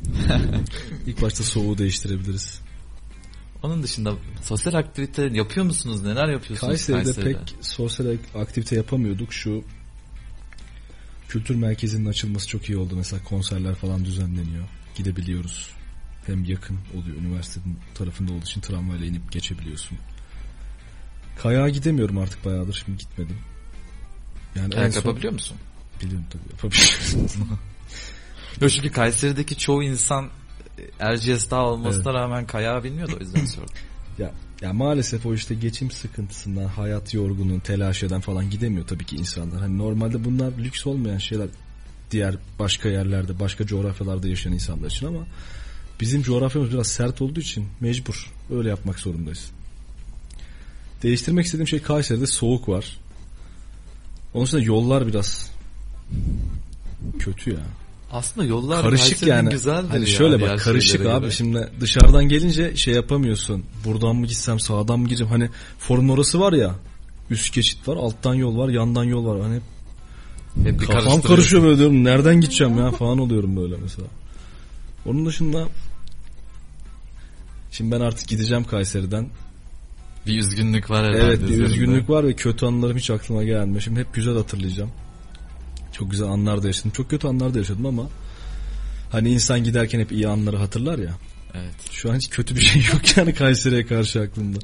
[1.07, 2.61] İlk başta soğuğu değiştirebiliriz.
[3.63, 6.03] Onun dışında sosyal aktivite yapıyor musunuz?
[6.03, 7.33] Neler yapıyorsunuz Kayseri'de, Kayseri'de?
[7.33, 9.33] pek sosyal aktivite yapamıyorduk.
[9.33, 9.65] Şu
[11.31, 12.97] kültür merkezinin açılması çok iyi oldu.
[12.97, 14.65] Mesela konserler falan düzenleniyor.
[14.95, 15.71] Gidebiliyoruz.
[16.27, 17.17] Hem yakın oluyor.
[17.17, 19.99] Üniversitenin tarafında olduğu için tramvayla inip geçebiliyorsun.
[21.43, 22.83] Kayağa gidemiyorum artık bayağıdır.
[22.85, 23.37] Şimdi gitmedim.
[24.55, 25.57] Yani Kayak son- yapabiliyor musun?
[26.03, 27.29] Biliyorum tabii yapabiliyorum.
[28.61, 30.31] Yok çünkü Kayseri'deki çoğu insan
[30.79, 33.75] e, Erciyes Dağı olmasına rağmen kayağı bilmiyordu o yüzden sordum.
[34.21, 39.17] Ya, ya maalesef o işte geçim sıkıntısından, hayat yorgunluğun, telaş eden falan gidemiyor tabii ki
[39.17, 39.61] insanlar.
[39.61, 41.49] Hani normalde bunlar lüks olmayan şeyler
[42.11, 45.27] diğer başka yerlerde, başka coğrafyalarda yaşayan insanlar için ama
[46.01, 49.51] bizim coğrafyamız biraz sert olduğu için mecbur öyle yapmak zorundayız.
[51.03, 52.99] Değiştirmek istediğim şey Kayseri'de soğuk var.
[54.35, 55.51] Onun dışında yollar biraz
[57.19, 57.67] kötü ya.
[58.13, 59.51] Aslında yollar karışık yani.
[59.51, 61.21] güzeldir Hani şöyle diğer bak karışık abi.
[61.21, 61.31] göre.
[61.31, 63.65] Şimdi dışarıdan gelince şey yapamıyorsun.
[63.85, 65.33] Buradan mı gitsem, sağdan mı gireceğim?
[65.33, 66.75] Hani forun orası var ya.
[67.31, 69.41] Üst geçit var, alttan yol var, yandan yol var.
[69.41, 69.61] Hani
[70.65, 72.05] Hep kafam karışıyor böyle diyorum.
[72.05, 74.09] Nereden gideceğim ya falan oluyorum böyle mesela.
[75.07, 75.69] Onun dışında
[77.71, 79.27] Şimdi ben artık gideceğim Kayseri'den.
[80.27, 81.23] Bir üzgünlük var herhalde.
[81.23, 81.65] Evet bir üzerinde.
[81.65, 83.81] üzgünlük var ve kötü anılarım hiç aklıma gelmiyor.
[83.81, 84.91] Şimdi hep güzel hatırlayacağım.
[86.01, 86.91] Çok güzel anlar da yaşadım.
[86.91, 88.09] Çok kötü anlar da yaşadım ama
[89.13, 91.13] hani insan giderken hep iyi anları hatırlar ya.
[91.55, 91.75] Evet.
[91.91, 94.59] Şu an hiç kötü bir şey yok yani Kayseri'ye karşı aklımda.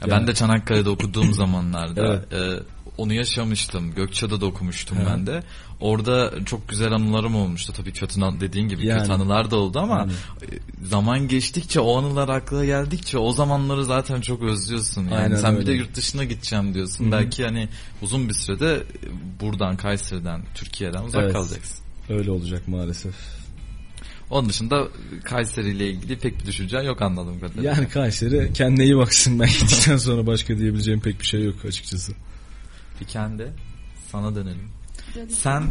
[0.00, 2.32] Ya Ben de Çanakkale'de okuduğum zamanlarda Evet.
[2.32, 2.62] e,
[2.98, 3.94] onu yaşamıştım.
[3.94, 5.06] Gökçe'de de okumuştum Hı.
[5.06, 5.42] ben de.
[5.80, 7.72] Orada çok güzel anılarım olmuştu.
[7.76, 9.00] Tabii kötü dediğin gibi Yani.
[9.00, 10.12] kötü anılar da oldu ama Yani.
[10.12, 10.46] e,
[10.86, 15.02] zaman geçtikçe o anılar akla geldikçe o zamanları zaten çok özlüyorsun.
[15.04, 15.80] Yani Aynen sen bir de öyle.
[15.80, 17.04] yurt dışına gideceğim diyorsun.
[17.04, 17.12] Hı hı.
[17.12, 17.68] Belki hani
[18.02, 18.80] uzun bir sürede e,
[19.40, 21.32] buradan Kayseri'den, Türkiye'den uzak Evet.
[21.32, 21.78] kalacaksın.
[22.08, 23.14] Öyle olacak maalesef.
[24.30, 24.88] Onun dışında
[25.24, 27.70] Kayseri ile ilgili pek bir düşüncen yok anladığım kadarıyla.
[27.70, 29.40] Yani Kayseri kendine iyi baksın.
[29.40, 32.12] Ben gittikten sonra başka diyebileceğim pek bir şey yok açıkçası.
[33.00, 33.52] Bir kendi
[34.12, 34.70] sana dönelim.
[35.28, 35.64] Sen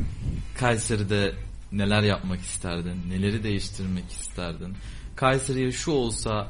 [0.57, 1.35] Kayseri'de
[1.71, 3.09] neler yapmak isterdin?
[3.09, 4.77] Neleri değiştirmek isterdin?
[5.15, 6.47] Kayseri'ye şu olsa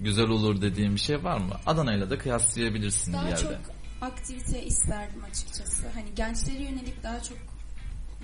[0.00, 1.54] güzel olur dediğin bir şey var mı?
[1.66, 3.42] Adana'yla da kıyaslayabilirsin bir Daha yerde.
[3.42, 3.52] çok
[4.00, 5.86] aktivite isterdim açıkçası.
[5.94, 7.38] Hani gençlere yönelik daha çok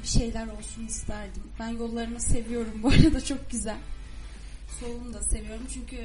[0.03, 1.43] bir şeyler olsun isterdim.
[1.61, 3.79] Ben yollarını seviyorum bu arada çok güzel.
[4.81, 5.97] Soğuğunu da seviyorum çünkü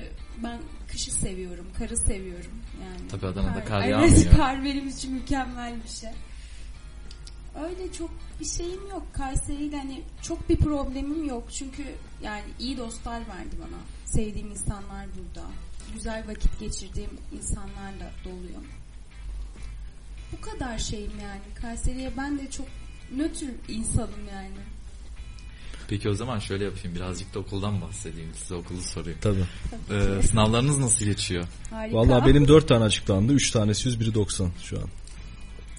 [0.43, 0.59] ben
[0.91, 2.51] kışı seviyorum, karı seviyorum
[2.83, 3.07] yani.
[3.11, 4.35] Tabii Adana'da kar evet, yağmıyor.
[4.35, 6.09] kar benim için mükemmel bir şey.
[7.63, 9.03] Öyle çok bir şeyim yok.
[9.13, 11.51] Kayseri'yle hani çok bir problemim yok.
[11.51, 11.83] Çünkü
[12.23, 13.79] yani iyi dostlar verdi bana.
[14.05, 15.47] Sevdiğim insanlar burada.
[15.93, 18.65] Güzel vakit geçirdiğim insanlarla doluyum.
[20.31, 21.41] Bu kadar şeyim yani.
[21.61, 22.67] Kayseri'ye ben de çok
[23.15, 24.72] nötr insanım yani.
[25.87, 26.95] Peki o zaman şöyle yapayım.
[26.95, 28.29] Birazcık da okuldan bahsedeyim.
[28.35, 29.17] Size okulu sorayım.
[29.21, 29.45] Tabii.
[29.87, 31.43] Tabii Ee, sınavlarınız nasıl geçiyor?
[31.69, 31.97] Harika.
[31.97, 33.33] Vallahi benim 4 tane açıklandı.
[33.33, 34.87] 3 tanesi 100, biri 90 şu an.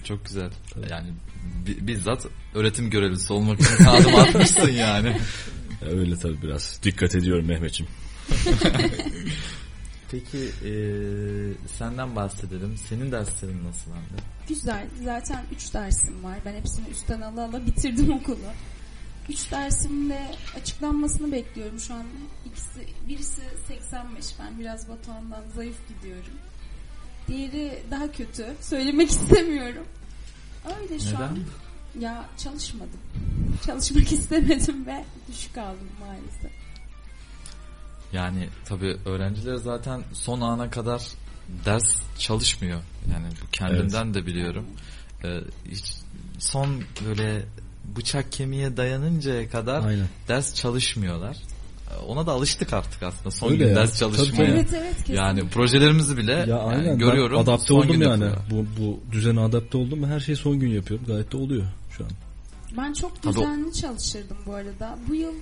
[0.03, 0.49] Çok güzel.
[0.89, 1.07] Yani
[1.67, 5.17] bi- bizzat öğretim görevlisi olmak için adım atmışsın yani.
[5.81, 6.79] Ya öyle tabii biraz.
[6.83, 7.87] Dikkat ediyorum Mehmetçim.
[10.11, 10.71] Peki e,
[11.77, 12.77] senden bahsedelim.
[12.89, 14.21] Senin derslerin nasıl Hande?
[14.49, 14.87] Güzel.
[15.03, 16.37] Zaten 3 dersim var.
[16.45, 18.37] Ben hepsini üstten ala ala bitirdim okulu.
[19.29, 22.03] 3 dersimde açıklanmasını bekliyorum şu an.
[22.45, 24.25] İkisi, birisi 85.
[24.39, 26.33] Ben biraz Batuhan'dan zayıf gidiyorum.
[27.27, 28.53] Diğeri daha kötü.
[28.61, 29.85] Söylemek istemiyorum.
[30.79, 31.21] Öyle şu Neden?
[31.21, 31.39] an.
[31.99, 32.99] Ya çalışmadım.
[33.65, 36.51] Çalışmak istemedim ve düşük aldım maalesef.
[38.13, 41.01] Yani tabii öğrenciler zaten son ana kadar
[41.65, 42.81] ders çalışmıyor.
[43.11, 44.65] Yani bu kendimden de biliyorum.
[45.23, 45.93] Ee, hiç
[46.39, 47.45] son böyle
[47.97, 50.07] bıçak kemiğe dayanıncaya kadar Aynen.
[50.27, 51.37] ders çalışmıyorlar.
[52.07, 53.75] Ona da alıştık artık aslında son Öyle gün ya.
[53.75, 54.35] ders Tabii, çalışmaya.
[54.35, 54.51] tabii.
[54.57, 55.15] Evet evet kesinlikle.
[55.15, 56.97] Yani projelerimizi bile Ya yani aynen.
[56.99, 57.37] görüyorum.
[57.37, 58.23] Ben adapte son oldum gün yani.
[58.23, 58.39] yapıyorlar.
[58.51, 61.05] Bu, bu düzene adapte oldum her şeyi son gün yapıyorum.
[61.07, 61.63] Gayet de oluyor
[61.97, 62.09] şu an.
[62.77, 64.97] Ben çok Tabii düzenli çalışırdım bu arada.
[65.09, 65.33] Bu yıl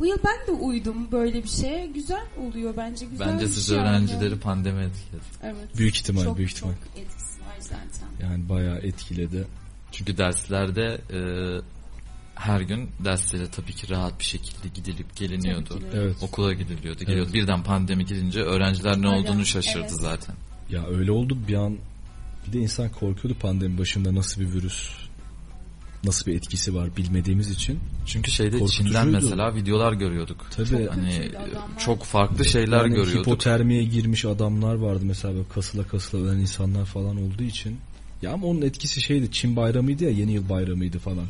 [0.00, 1.86] bu yıl ben de uydum böyle bir şeye.
[1.86, 3.06] Güzel oluyor bence.
[3.06, 4.40] Güzel Bence siz şey öğrencileri yani.
[4.40, 5.24] pandemi etkiledi.
[5.42, 5.78] Evet.
[5.78, 6.72] Büyük ihtimal, çok, büyük ihtimal.
[6.72, 8.28] Çok etkisi var zaten.
[8.30, 9.46] Yani bayağı etkiledi.
[9.96, 11.18] Çünkü derslerde e,
[12.34, 15.80] her gün derslere tabii ki rahat bir şekilde gidilip geliniyordu.
[15.94, 16.16] Evet.
[16.22, 17.00] Okula gidiliyordu.
[17.00, 17.30] Geliyordu.
[17.32, 17.34] Evet.
[17.34, 20.00] Birden pandemi girince öğrenciler ne olduğunu şaşırdı evet.
[20.00, 20.34] zaten.
[20.70, 21.76] Ya öyle oldu bir an.
[22.46, 24.90] Bir de insan korkuyordu pandemi başında nasıl bir virüs,
[26.04, 27.80] nasıl bir etkisi var bilmediğimiz için.
[28.06, 28.66] Çünkü şeyde.
[28.66, 30.46] Çin'den mesela videolar görüyorduk.
[30.50, 30.68] Tabii.
[30.68, 31.30] Çok Hani
[31.78, 33.26] çok farklı şeyler Yani görüyorduk.
[33.26, 37.78] hipotermiye girmiş adamlar vardı mesela böyle kasıla kasıla ölen insanlar falan olduğu için.
[38.22, 41.26] Ya ama onun etkisi şeydi Çin bayramıydı ya yeni yıl bayramıydı falan.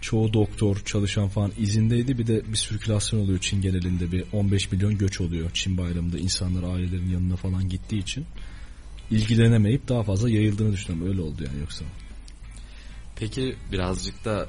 [0.00, 4.98] Çoğu doktor çalışan falan izindeydi bir de bir sirkülasyon oluyor Çin genelinde bir 15 milyon
[4.98, 8.26] göç oluyor Çin bayramında insanlar ailelerin yanına falan gittiği için
[9.10, 11.84] ilgilenemeyip daha fazla yayıldığını düşünüyorum öyle oldu yani yoksa.
[13.16, 14.48] Peki birazcık da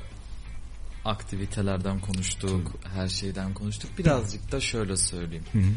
[1.06, 3.90] aktivitelerden konuştuk, her şeyden konuştuk.
[3.98, 5.46] Birazcık da şöyle söyleyeyim.
[5.52, 5.72] Hı hı.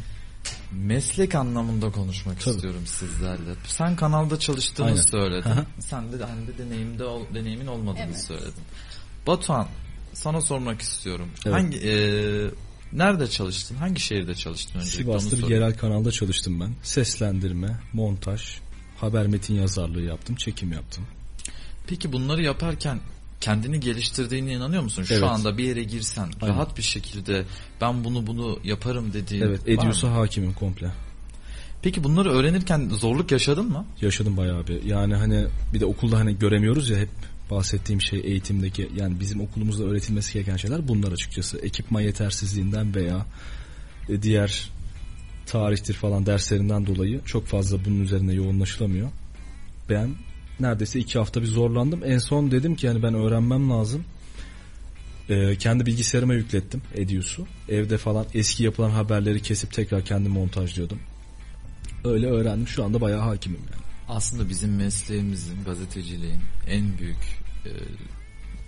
[0.72, 2.54] Meslek anlamında konuşmak Tabii.
[2.54, 3.54] istiyorum sizlerle.
[3.66, 5.00] Sen kanalda çalıştığını Aynen.
[5.00, 5.50] söyledin.
[5.50, 5.64] Aha.
[5.78, 8.20] Sen de hani de deneyimde ol- deneyimin olmadığını Evet.
[8.24, 8.62] söyledin.
[9.26, 9.68] Batuhan
[10.14, 11.28] sana sormak istiyorum.
[11.46, 11.54] Evet.
[11.56, 11.94] Hangi e,
[12.92, 13.76] nerede çalıştın?
[13.76, 16.74] Hangi şehirde çalıştın öncelikle Sivas'ta bir yerel kanalda çalıştım ben.
[16.82, 18.42] Seslendirme, montaj,
[18.98, 21.06] haber metin yazarlığı yaptım, çekim yaptım.
[21.86, 23.00] Peki bunları yaparken
[23.40, 25.02] kendini geliştirdiğine inanıyor musun?
[25.02, 25.24] Şu Evet.
[25.24, 26.54] anda bir yere girsen Aynen.
[26.54, 27.44] rahat bir şekilde
[27.80, 29.68] ben bunu bunu yaparım dediğin Evet?
[29.68, 30.90] Ediyorsa hakimim komple.
[31.82, 33.86] Peki bunları öğrenirken zorluk yaşadın mı?
[34.00, 34.82] Yaşadım bayağı bir.
[34.82, 37.08] Yani hani bir de okulda hani göremiyoruz ya hep
[37.50, 41.58] bahsettiğim şey eğitimdeki yani bizim okulumuzda öğretilmesi gereken şeyler bunlar açıkçası.
[41.58, 43.26] Ekipman yetersizliğinden veya
[44.08, 44.70] e, diğer
[45.46, 49.08] tarihtir falan derslerinden dolayı çok fazla bunun üzerine yoğunlaşılamıyor.
[49.88, 50.14] Ben
[50.60, 52.00] neredeyse iki hafta bir zorlandım.
[52.04, 54.04] En son dedim ki yani ben öğrenmem lazım.
[55.28, 57.46] Ee, kendi bilgisayarıma yüklettim Edius'u.
[57.68, 60.98] Evde falan eski yapılan haberleri kesip tekrar kendim montajlıyordum.
[62.04, 62.68] Öyle öğrendim.
[62.68, 63.82] Şu anda bayağı hakimim yani.
[64.08, 67.70] Aslında bizim mesleğimizin gazeteciliğin en büyük e,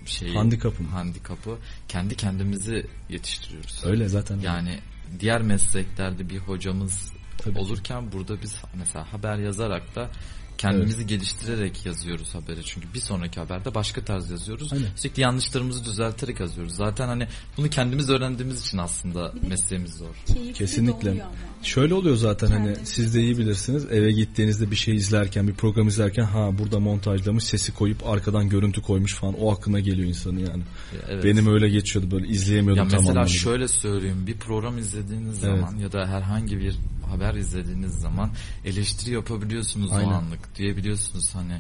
[0.07, 0.89] şeyi Handikapı mı?
[0.89, 3.81] handikapı kendi kendimizi yetiştiriyoruz.
[3.85, 4.39] Öyle zaten.
[4.41, 4.79] Yani
[5.21, 7.61] diğer mesleklerde bir hocamız Tabii ki.
[7.61, 10.11] olurken burada biz mesela haber yazarak da
[10.59, 12.65] kendimizi geliştirerek yazıyoruz haberi.
[12.65, 14.73] Çünkü bir sonraki haberde başka tarz yazıyoruz.
[14.73, 14.87] Aynen.
[14.97, 16.75] Sürekli yanlışlarımızı düzelterek yazıyoruz.
[16.75, 20.15] Zaten hani bunu kendimiz öğrendiğimiz için aslında mesleğimiz zor.
[20.35, 21.11] Keyifli Kesinlikle.
[21.11, 21.27] oluyor.
[21.63, 25.55] Şöyle oluyor zaten hani Kendimiz siz de iyi bilirsiniz eve gittiğinizde bir şey izlerken bir
[25.55, 30.39] program izlerken ha burada montajlamış sesi koyup arkadan görüntü koymuş falan o aklına geliyor insanın
[30.39, 30.63] yani.
[31.09, 31.25] Evet.
[31.25, 33.29] Benim öyle geçiyordu böyle izleyemiyordum Ya mesela anlamıyla.
[33.39, 35.61] şöyle söyleyeyim bir program izlediğiniz Evet.
[35.61, 36.75] zaman ya da herhangi bir
[37.13, 38.31] haber izlediğiniz zaman
[38.65, 40.09] eleştiri yapabiliyorsunuz Aynen.
[40.09, 41.59] o anlık diyebiliyorsunuz hani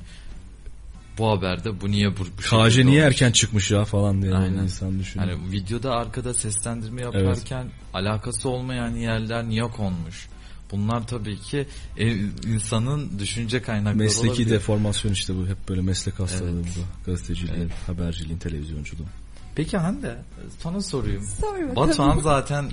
[1.18, 2.98] bu haberde bu niye bu, bu KJ niye olmuş?
[2.98, 4.62] erken çıkmış ya falan diye Aynen.
[4.62, 5.30] insan düşünüyor.
[5.32, 10.28] Hani videoda arkada seslendirme yaparken alakası olmayan yerler niye konmuş?
[10.72, 11.66] Bunlar tabii ki
[11.98, 12.12] e,
[12.46, 14.50] insanın düşünce kaynakları Mesleki olabilir.
[14.50, 16.66] deformasyon işte bu hep böyle meslek hastalığı Evet.
[16.76, 17.10] bu.
[17.10, 17.72] Gazeteciliğin, Evet.
[17.86, 19.06] haberciliğin, televizyonculuğun.
[19.54, 20.18] Peki Hande
[20.58, 21.22] sana sorayım.
[21.40, 21.76] Sor.
[21.76, 22.70] Batuhan zaten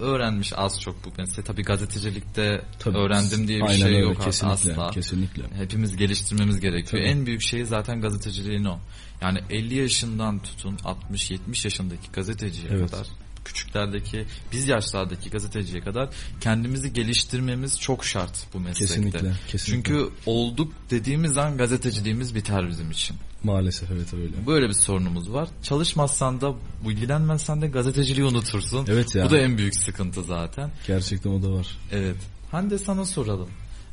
[0.00, 1.44] öğrenmiş az çok bu mesleği.
[1.46, 2.98] Tabii gazetecilikte Tabii.
[2.98, 4.90] öğrendim diye bir Aynen şey öyle, yok kesinlikle, asla.
[4.90, 5.42] Kesinlikle.
[5.56, 7.02] Hepimiz geliştirmemiz gerekiyor.
[7.02, 7.10] Tabii.
[7.10, 8.78] En büyük şey zaten gazeteciliğin o.
[9.22, 12.90] Yani 50 yaşından tutun 60-70 yaşındaki gazeteciye Evet.
[12.90, 13.06] kadar
[13.46, 16.08] küçüklerdeki biz yaşlardaki gazeteciye kadar
[16.40, 18.94] kendimizi geliştirmemiz çok şart bu meslekte.
[18.94, 19.92] Kesinlikle, kesinlikle.
[19.92, 23.16] Çünkü olduk dediğimiz an gazeteciliğimiz biter bizim için.
[23.42, 24.46] Maalesef evet öyle.
[24.46, 25.48] Böyle bir sorunumuz var.
[25.62, 26.54] Çalışmazsan da
[26.84, 28.86] ilgilenmezsen de gazeteciliği unutursun.
[28.88, 29.24] Evet ya.
[29.24, 30.70] Bu da en büyük sıkıntı zaten.
[30.86, 31.78] Gerçekten o da var.
[31.92, 32.16] Evet.
[32.50, 33.48] Hande sana soralım.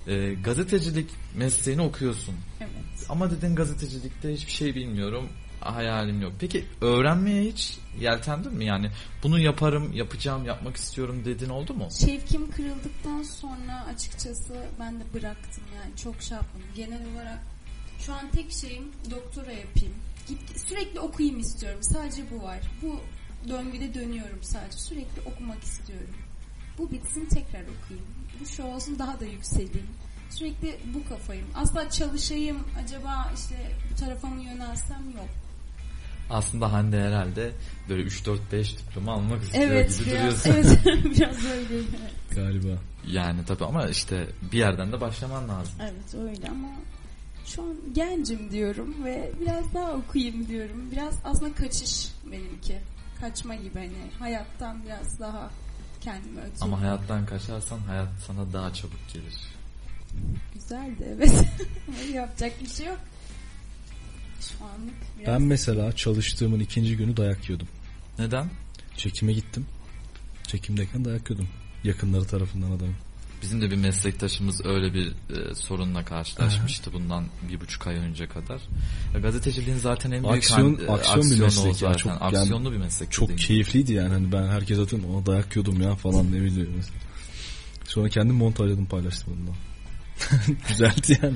[0.07, 2.35] Ee, gazetecilik mesleğini okuyorsun.
[2.59, 3.05] Evet.
[3.09, 5.29] Ama dedin gazetecilikte hiçbir şey bilmiyorum.
[5.65, 6.33] Hayalim yok.
[6.39, 8.65] Peki öğrenmeye hiç yeltendin mi?
[8.65, 8.91] Yani
[9.23, 11.87] bunu yaparım, yapacağım, yapmak istiyorum dedin oldu mu?
[12.05, 16.67] Şevkim kırıldıktan sonra açıkçası ben de bıraktım yani çok şey yapmadım.
[16.75, 17.39] Genel olarak
[17.99, 19.93] şu an tek şeyim doktora yapayım.
[20.55, 21.79] Sürekli okuyayım istiyorum.
[21.83, 22.59] Sadece bu var.
[22.81, 22.99] Bu
[23.49, 24.77] döngüde dönüyorum sadece.
[24.77, 26.15] Sürekli okumak istiyorum.
[26.77, 28.07] Bu bitsin tekrar okuyayım.
[28.39, 29.87] Bu şu olsun daha da yükseleyim.
[30.29, 31.45] Sürekli bu kafayım.
[31.55, 35.29] Asla çalışayım acaba işte bu tarafa mı yönelsem yok.
[36.33, 37.51] Aslında Hande herhalde
[37.89, 40.51] böyle 3-4-5 diploma almak istiyor Evet gibi biraz, duruyorsun.
[40.51, 41.83] evet, biraz öyle.
[42.35, 42.77] Galiba.
[43.07, 45.73] Yani tabii ama işte bir yerden de başlaman lazım.
[45.81, 46.67] Evet öyle ama
[47.45, 50.91] şu an gencim diyorum ve biraz daha okuyayım diyorum.
[50.91, 52.77] Biraz aslında kaçış benimki.
[53.21, 55.49] Kaçma gibi hani hayattan biraz daha
[56.01, 56.57] kendimi öteyim.
[56.61, 59.35] Ama hayattan kaçarsan hayat sana daha çabuk gelir.
[60.53, 61.45] Güzeldi evet.
[62.13, 62.99] Yapacak bir şey yok.
[64.41, 67.67] Şu anlık biraz Ben mesela çalıştığımın ikinci günü dayak yiyordum.
[68.19, 68.49] Neden?
[68.97, 69.65] Çekime gittim.
[70.47, 71.47] Çekimdeyken dayak yiyordum.
[71.83, 72.95] Yakınları tarafından adamın.
[73.41, 78.61] Bizim de bir meslektaşımız öyle bir e, sorunla karşılaşmıştı bundan bir buçuk ay önce kadar.
[79.15, 81.97] E, gazeteciliğin zaten en büyük Aksiyon- han- e, aksiyon bir meslek zaten.
[81.97, 83.11] Çok- yani Aksiyonlu bir meslek.
[83.11, 84.09] Çok keyifliydi yani.
[84.09, 86.81] Hani ben herkes atıyorum ona dayak yiyordum ya falan ne bileyim.
[87.85, 89.55] Sonra kendim montajladım paylaştım onunla.
[90.69, 91.35] Güzeldi yani.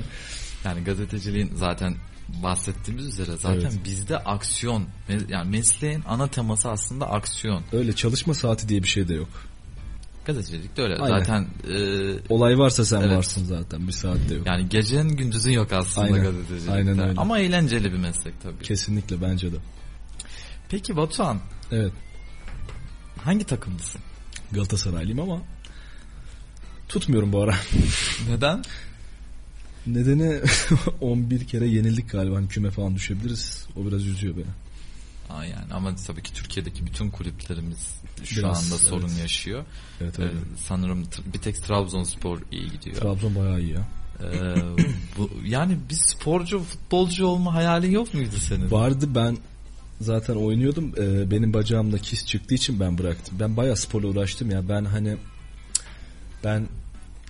[0.64, 1.96] Yani gazeteciliğin zaten
[2.28, 3.84] bahsettiğimiz üzere zaten Evet.
[3.84, 4.84] bizde aksiyon
[5.28, 7.62] yani mesleğin ana teması aslında aksiyon.
[7.72, 9.28] Öyle çalışma saati diye bir şey de yok.
[10.24, 10.96] Gazetecilik de öyle.
[10.96, 11.18] Aynen.
[11.18, 11.78] Zaten e,
[12.28, 13.16] Olay varsa sen Evet.
[13.16, 13.86] varsın zaten.
[13.86, 14.46] Bir saatte yok.
[14.46, 16.22] yani gecenin gündüzün yok aslında Aynen.
[16.22, 16.72] gazetecilikte.
[16.72, 17.20] Aynen öyle.
[17.20, 18.62] Ama eğlenceli bir meslek tabii.
[18.62, 19.56] Kesinlikle bence de.
[20.68, 21.40] Peki Batuhan
[21.72, 21.92] Evet.
[23.24, 24.00] hangi takımlısın?
[24.52, 25.42] Galatasaraylıyım ama
[26.88, 27.54] tutmuyorum bu ara.
[28.28, 28.62] Neden?
[29.86, 30.40] Nedeni
[31.00, 32.36] 11 kere yenildik galiba.
[32.36, 33.66] Hani küme falan düşebiliriz.
[33.76, 34.44] O biraz üzüyor beni.
[35.30, 39.20] Aa yani ama tabii ki Türkiye'deki bütün kulüplerimiz şu Biraz, anda sorun evet.
[39.20, 39.64] yaşıyor.
[40.00, 40.30] Evet Ee,
[40.66, 42.96] sanırım bir tek Trabzonspor iyi gidiyor.
[42.96, 43.88] Trabzon bayağı iyi ya.
[44.22, 44.54] Ee,
[45.18, 48.70] bu, yani bir sporcu, futbolcu olma hayalin yok muydu senin?
[48.70, 49.38] Vardı ben
[50.00, 50.92] zaten oynuyordum.
[50.98, 53.36] Ee, benim bacağımda kis çıktığı için ben bıraktım.
[53.40, 54.68] Ben bayağı sporla uğraştım ya.
[54.68, 55.16] Ben hani
[56.44, 56.68] ben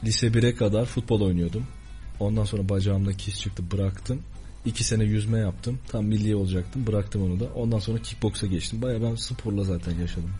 [0.05, 1.67] lise 1'e kadar futbol oynuyordum.
[2.21, 4.23] Ondan sonra bacağımda kis çıktı bıraktım.
[4.67, 5.79] İki sene yüzme yaptım.
[5.89, 6.87] Tam milli olacaktım.
[6.87, 7.45] Bıraktım onu da.
[7.55, 8.83] Ondan sonra kickboksa geçtim.
[8.83, 10.31] Bayağı ben sporla zaten yaşadım.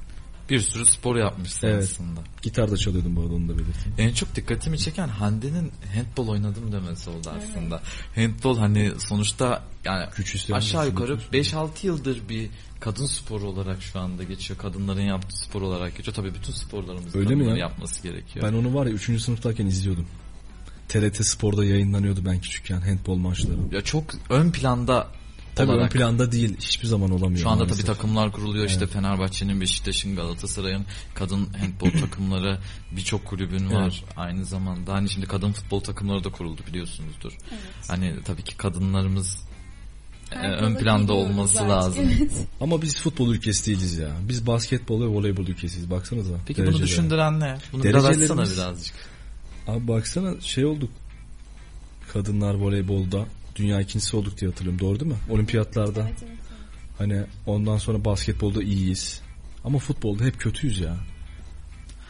[0.51, 1.85] Bir sürü spor yapmışsın Evet.
[1.85, 2.21] aslında.
[2.43, 3.95] Gitar da çalıyordum bu arada onu da belirteyim.
[3.99, 7.83] En çok dikkatimi çeken Hande'nin handball oynadım demesi oldu aslında.
[8.15, 11.39] Handball hani sonuçta yani isteyen aşağı yukarı spor.
[11.39, 14.59] 5-6 yıldır bir kadın sporu olarak şu anda geçiyor.
[14.61, 16.15] Kadınların yaptığı spor olarak geçiyor.
[16.15, 17.57] Tabii bütün sporlarımızın Öyle mi ya?
[17.57, 18.47] yapması gerekiyor.
[18.49, 19.23] Ben onu var ya 3.
[19.23, 20.07] sınıftayken izliyordum.
[20.89, 23.57] TRT Spor'da yayınlanıyordu ben küçükken handball maçları.
[23.73, 25.07] Ya çok ön planda
[25.59, 26.57] Tabii olarak ön planda değil.
[26.61, 27.43] Hiçbir zaman olamıyor.
[27.43, 27.87] Şu anda maalesef.
[27.87, 28.93] tabii takımlar kuruluyor işte Evet.
[28.93, 32.59] Fenerbahçe'nin, Beşiktaş'ın, Galatasaray'ın kadın handbol takımları
[32.93, 34.93] birçok kulübün var aynı zamanda.
[34.93, 37.33] Hani şimdi kadın futbol takımları da kuruldu biliyorsunuzdur.
[37.33, 37.89] Evet.
[37.89, 39.39] Hani tabii ki kadınlarımız
[40.33, 42.05] e, Her ön planda olması artık, lazım.
[42.19, 42.33] Evet.
[42.61, 44.11] Ama biz futbol ülkesi değiliz ya.
[44.29, 45.91] Biz basketbol ve voleybol ülkesiyiz.
[45.91, 46.35] Baksanıza.
[46.47, 46.89] Peki bunu derecelere.
[46.89, 47.59] düşündüren ne?
[47.73, 48.95] Bunu biraz açsana birazcık.
[49.69, 50.91] Abi baksana şey olduk.
[52.13, 53.25] Kadınlar voleybolda
[53.57, 54.81] dünya ikincisi olduk diye hatırlıyorum.
[54.81, 55.19] Doğru değil mi?
[55.31, 56.01] Olimpiyatlarda.
[56.01, 56.59] Evet, evet, evet.
[56.99, 59.21] Hani ondan sonra basketbolda iyiyiz.
[59.65, 60.97] Ama futbolda hep kötüyüz ya.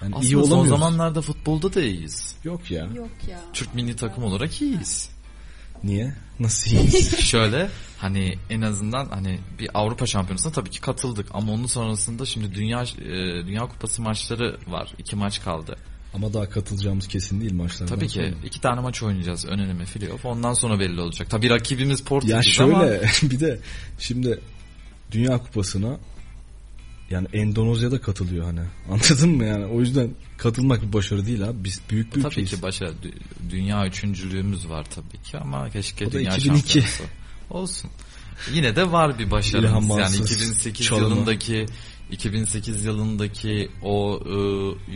[0.03, 0.69] Yani iyi Aslında son olamıyoruz.
[0.69, 2.35] zamanlarda futbolda da iyiyiz.
[2.45, 2.85] Yok ya.
[2.95, 3.41] Yok ya.
[3.53, 5.11] Türk milli takım olarak iyiyiz.
[5.85, 6.15] Niye?
[6.41, 7.19] Nasıl iyiyiz?
[7.25, 12.55] Şöyle hani en azından hani bir Avrupa Şampiyonası'na tabii ki katıldık ama onun sonrasında şimdi
[12.55, 14.93] dünya e, dünya kupası maçları var.
[14.99, 15.77] İki maç kaldı.
[16.15, 18.47] Ama daha katılacağımız kesin değil maçlardan Tabii ki sonra.
[18.47, 20.25] iki tane maç oynayacağız ön eleme playoff.
[20.25, 21.31] Ondan sonra belli olacak.
[21.31, 23.61] Tabii rakibimiz Ya Portekiz ama şöyle bir de
[23.99, 24.41] şimdi
[25.13, 25.97] Dünya Kupası'na
[27.11, 28.61] yani Endonezya'da katılıyor hani.
[28.91, 29.67] Anladın mı yani?
[29.67, 31.65] O yüzden katılmak bir başarı değil abi.
[31.65, 32.51] Biz büyük bir tabii ülkeyiz.
[32.51, 36.69] ki başa dü- dünya üçüncülüğümüz var tabii ki ama keşke O dünya 2002.
[36.69, 37.03] şampiyonası
[37.51, 37.91] olsun.
[38.53, 39.73] Yine de var bir başarımız.
[39.73, 41.09] Yani Mansız 2008 çalımı.
[41.09, 41.67] yılındaki
[42.11, 44.31] 2008 yılındaki o e,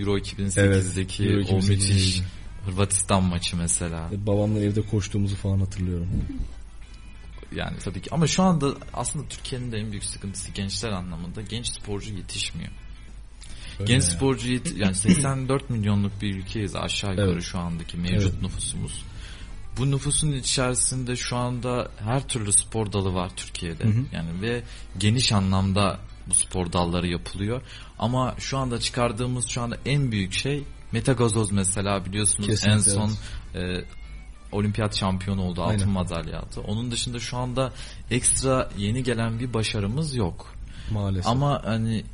[0.00, 1.70] Euro 2008'deki Evet, Euro o 2008'deki.
[1.70, 2.20] müthiş
[2.66, 4.10] Hırvatistan maçı mesela.
[4.12, 6.08] E, Babamla evde koştuğumuzu falan hatırlıyorum.
[7.56, 11.66] Yani tabii ki ama şu anda aslında Türkiye'nin de en büyük sıkıntısı gençler anlamında genç
[11.66, 12.70] sporcu yetişmiyor.
[13.80, 14.08] Öyle Genç ya.
[14.10, 17.42] sporcu yet- yani 84 milyonluk bir ülkeyiz aşağı yukarı Evet.
[17.42, 18.42] şu andaki mevcut Evet.
[18.42, 19.02] nüfusumuz.
[19.78, 23.84] Bu nüfusun içerisinde şu anda her türlü spor dalı var Türkiye'de.
[23.84, 24.04] Hı hı.
[24.12, 24.62] Yani ve
[24.98, 27.62] geniş anlamda bu spor dalları yapılıyor.
[27.98, 33.10] Ama şu anda çıkardığımız şu anda en büyük şey metagazoz mesela biliyorsunuz Kesinlikle, en son
[33.54, 33.84] e,
[34.52, 35.88] olimpiyat şampiyonu oldu altın Aynen.
[35.88, 36.60] madalya aldı.
[36.66, 37.72] Onun dışında şu anda
[38.10, 40.54] ekstra yeni gelen bir başarımız yok.
[40.90, 41.26] Maalesef.
[41.26, 42.04] Ama hani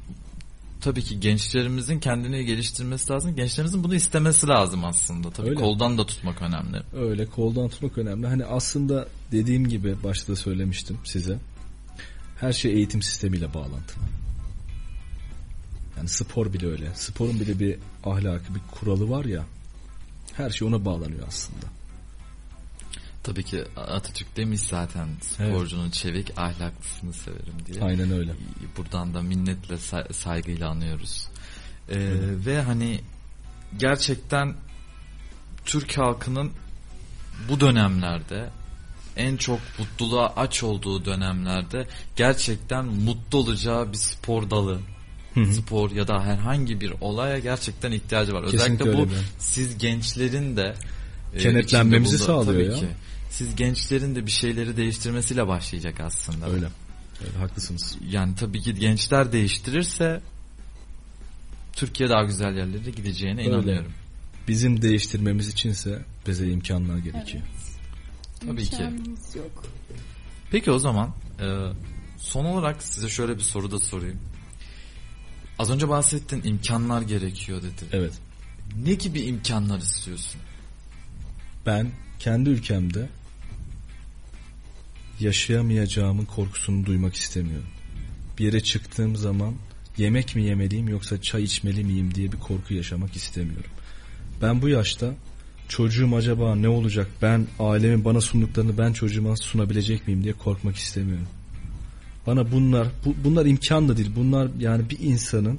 [0.80, 3.36] tabii ki gençlerimizin kendini geliştirmesi lazım.
[3.36, 5.30] Gençlerimizin bunu istemesi lazım aslında.
[5.30, 5.60] Tabii Öyle.
[5.60, 6.82] koldan da tutmak önemli.
[6.96, 8.26] Öyle koldan tutmak önemli.
[8.26, 11.38] Hani aslında dediğim gibi başta söylemiştim size.
[12.40, 14.04] Her şey eğitim sistemiyle bağlantılı.
[15.96, 16.94] Yani spor bile öyle.
[16.94, 19.44] Sporun bile bir ahlakı, bir kuralı var ya.
[20.34, 21.66] Her şey ona bağlanıyor aslında.
[23.22, 27.84] Tabii ki Atatürk demiş zaten sporcunun çevik ahlaklısını severim diye.
[27.84, 28.32] Aynen öyle.
[28.76, 31.28] Buradan da minnetle say- saygıyla anıyoruz.
[31.88, 31.96] Ee,
[32.46, 33.00] ve hani
[33.78, 34.54] gerçekten
[35.64, 36.52] Türk halkının
[37.48, 38.50] bu dönemlerde
[39.18, 44.78] en çok mutluluğa aç olduğu dönemlerde gerçekten mutlu olacağı bir spor dalı
[45.46, 48.50] spor ya da herhangi bir olaya gerçekten ihtiyacı var.
[48.50, 50.74] Kesinlikle Özellikle bu öyle siz gençlerin de
[51.34, 52.88] e, Kenetlenmemizi bulunduğu- sağlıyor tabii ya.
[52.90, 52.94] Ki,
[53.30, 56.50] siz gençlerin de bir şeyleri değiştirmesiyle başlayacak aslında.
[56.50, 56.66] Öyle.
[57.26, 57.96] Öyle haklısınız.
[58.10, 60.20] Yani tabii ki gençler değiştirirse
[61.72, 63.50] Türkiye daha güzel yerlere gideceğine Öyle.
[63.50, 63.92] inanıyorum.
[64.48, 67.44] Bizim değiştirmemiz içinse bize imkanlar gerekiyor.
[68.40, 68.82] Tabii ki.
[69.34, 69.64] Yok.
[70.50, 71.46] Peki o zaman e,
[72.18, 74.18] son olarak size şöyle bir soru da sorayım.
[75.58, 77.84] Az önce bahsettin imkanlar gerekiyor dedi.
[77.92, 78.12] Evet.
[78.84, 80.40] Ne gibi imkanlar istiyorsun?
[81.66, 83.08] Ben kendi ülkemde
[85.20, 87.68] yaşayamayacağımın korkusunu duymak istemiyorum.
[88.38, 89.54] Bir yere çıktığım zaman
[89.96, 93.70] yemek mi yemeliyim yoksa çay içmeli miyim diye bir korku yaşamak istemiyorum.
[94.42, 95.14] Ben bu yaşta
[95.68, 101.26] çocuğum acaba ne olacak ben ailemin bana sunduklarını ben çocuğuma sunabilecek miyim diye korkmak istemiyorum.
[102.26, 104.10] Bana bunlar bu, bunlar imkan da değil.
[104.16, 105.58] Bunlar yani bir insanın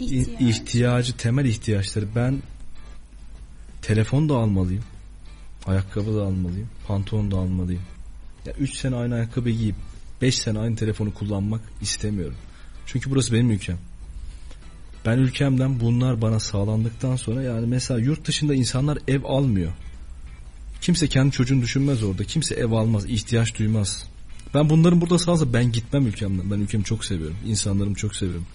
[0.00, 0.40] İhtiyaç.
[0.40, 2.06] ihtiyacı, temel ihtiyaçları.
[2.16, 2.42] Ben
[3.82, 4.84] telefon da almalıyım.
[5.66, 6.68] Ayakkabı da almalıyım.
[6.86, 7.82] Pantolon da almalıyım.
[8.46, 9.74] Ya 3 sene aynı ayakkabı giyip
[10.22, 12.36] 5 sene aynı telefonu kullanmak istemiyorum.
[12.86, 13.78] Çünkü burası benim ülkem.
[15.06, 19.72] Ben ülkemden bunlar bana sağlandıktan sonra yani mesela yurt dışında insanlar ev almıyor.
[20.80, 22.24] Kimse kendi çocuğunu düşünmez orada.
[22.24, 24.04] Kimse ev almaz, ihtiyaç duymaz.
[24.54, 26.50] Ben bunların burada sağlansa ben gitmem ülkemden.
[26.50, 27.36] Ben ülkemi çok seviyorum.
[27.46, 28.46] İnsanlarımı çok seviyorum.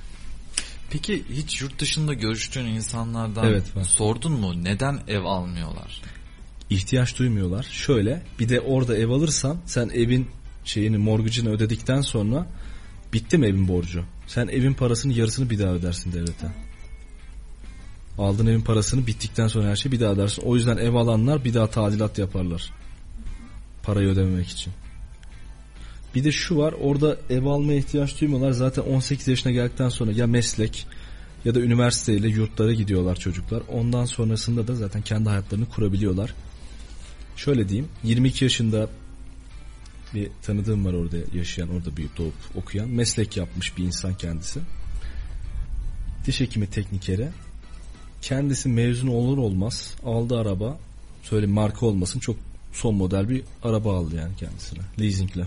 [0.89, 3.83] Peki hiç yurt dışında görüştüğün insanlardan Evet, var.
[3.83, 6.01] sordun mu neden ev almıyorlar?
[6.69, 7.63] ihtiyaç duymuyorlar.
[7.71, 10.27] Şöyle bir de orada ev alırsan sen evin
[10.65, 12.47] şeyini mortgage'ını ödedikten sonra
[13.13, 14.03] bitti mi evin borcu?
[14.27, 16.47] Sen evin parasını yarısını bir daha ödersin devlete.
[18.17, 20.41] Aldığın evin parasını bittikten sonra her şeyi bir daha ödersin.
[20.45, 22.71] O yüzden ev alanlar bir daha tadilat yaparlar.
[23.83, 24.73] Parayı ödememek için.
[26.15, 28.51] Bir de şu var orada ev almaya ihtiyaç duymuyorlar.
[28.51, 30.87] Zaten 18 yaşına geldikten sonra ya meslek
[31.45, 33.63] ya da üniversiteyle yurtlara gidiyorlar çocuklar.
[33.71, 36.33] Ondan sonrasında da zaten kendi hayatlarını kurabiliyorlar.
[37.35, 38.89] Şöyle diyeyim 22 yaşında
[40.13, 44.59] bir tanıdığım var orada yaşayan orada büyüyüp doğup okuyan meslek yapmış bir insan kendisi.
[46.25, 47.29] Diş hekimi teknikeri.
[48.21, 50.79] Kendisi mezun olur olmaz aldı araba
[51.23, 52.35] söyle marka olmasın çok
[52.73, 55.45] son model bir araba aldı yani kendisine leasingle.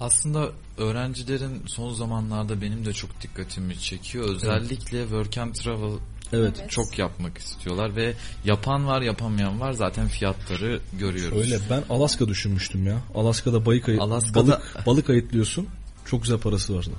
[0.00, 4.28] Aslında öğrencilerin son zamanlarda benim de çok dikkatimi çekiyor.
[4.28, 5.98] Özellikle work and travel
[6.32, 6.54] Evet.
[6.60, 6.70] Evet.
[6.70, 8.14] çok yapmak istiyorlar ve
[8.44, 11.38] yapan var yapamayan var zaten fiyatları görüyoruz.
[11.38, 12.98] Öyle ben Alaska düşünmüştüm ya.
[13.14, 15.66] Alaska'da balık ayı, Alaska'da- balık balık ayıtlıyorsun.
[16.04, 16.90] Çok güzel parası vardı.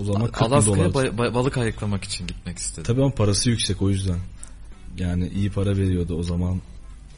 [0.00, 2.84] O zaman 40 bin Alaska'ya ba- ba- balık ayıklamak için gitmek istedim.
[2.84, 4.18] Tabii ama parası yüksek o yüzden.
[4.98, 6.60] Yani iyi para veriyordu o zaman.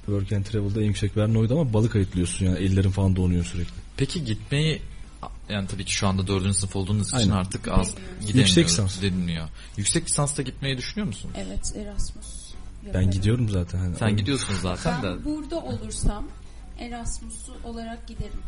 [0.07, 3.73] Work and Travel'da en yüksek veren oydu ama balık ayıtlıyorsun yani ellerin falan donuyor sürekli.
[3.97, 4.83] Peki gitmeyi
[5.49, 7.31] yani tabii ki şu anda dördüncü sınıf olduğunuz için Aynen.
[7.33, 9.03] artık az gidemiyoruz Yüksek lisans.
[9.03, 9.49] deniliyor.
[9.77, 11.31] Yüksek lisansta gitmeyi düşünüyor musun?
[11.37, 12.27] Evet Erasmus.
[12.83, 13.11] Ben yaparım.
[13.11, 13.79] gidiyorum zaten.
[13.79, 15.07] Hani Sen gidiyorsun zaten de.
[15.07, 16.25] Ben burada olursam
[16.79, 18.41] Erasmus'u olarak giderim.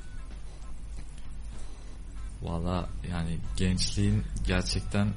[2.42, 5.09] Valla yani gençliğin gerçekten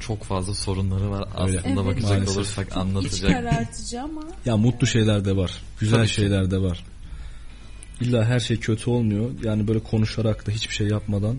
[0.00, 1.28] çok fazla sorunları var.
[1.46, 1.58] Öyle.
[1.58, 1.86] Aslında Evet.
[1.86, 2.36] bakacak Maalesef.
[2.36, 3.30] olursak İç anlatacak.
[3.32, 5.62] karartıcı ama Ya mutlu şeyler de var.
[5.80, 6.14] Güzel Tabii ki.
[6.14, 6.84] şeyler de var.
[8.00, 9.30] İlla her şey kötü olmuyor.
[9.44, 11.36] Yani böyle konuşarak da hiçbir şey yapmadan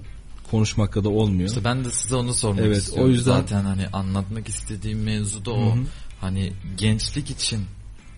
[0.52, 1.50] konuşmakla da olmuyor.
[1.50, 3.06] İşte ben de size onu sormak Evet, istiyorum.
[3.06, 5.76] o yüzden- Zaten hani anlatmak istediğim mevzu da o.
[5.76, 5.84] Hı hı.
[6.22, 7.66] Hani gençlik için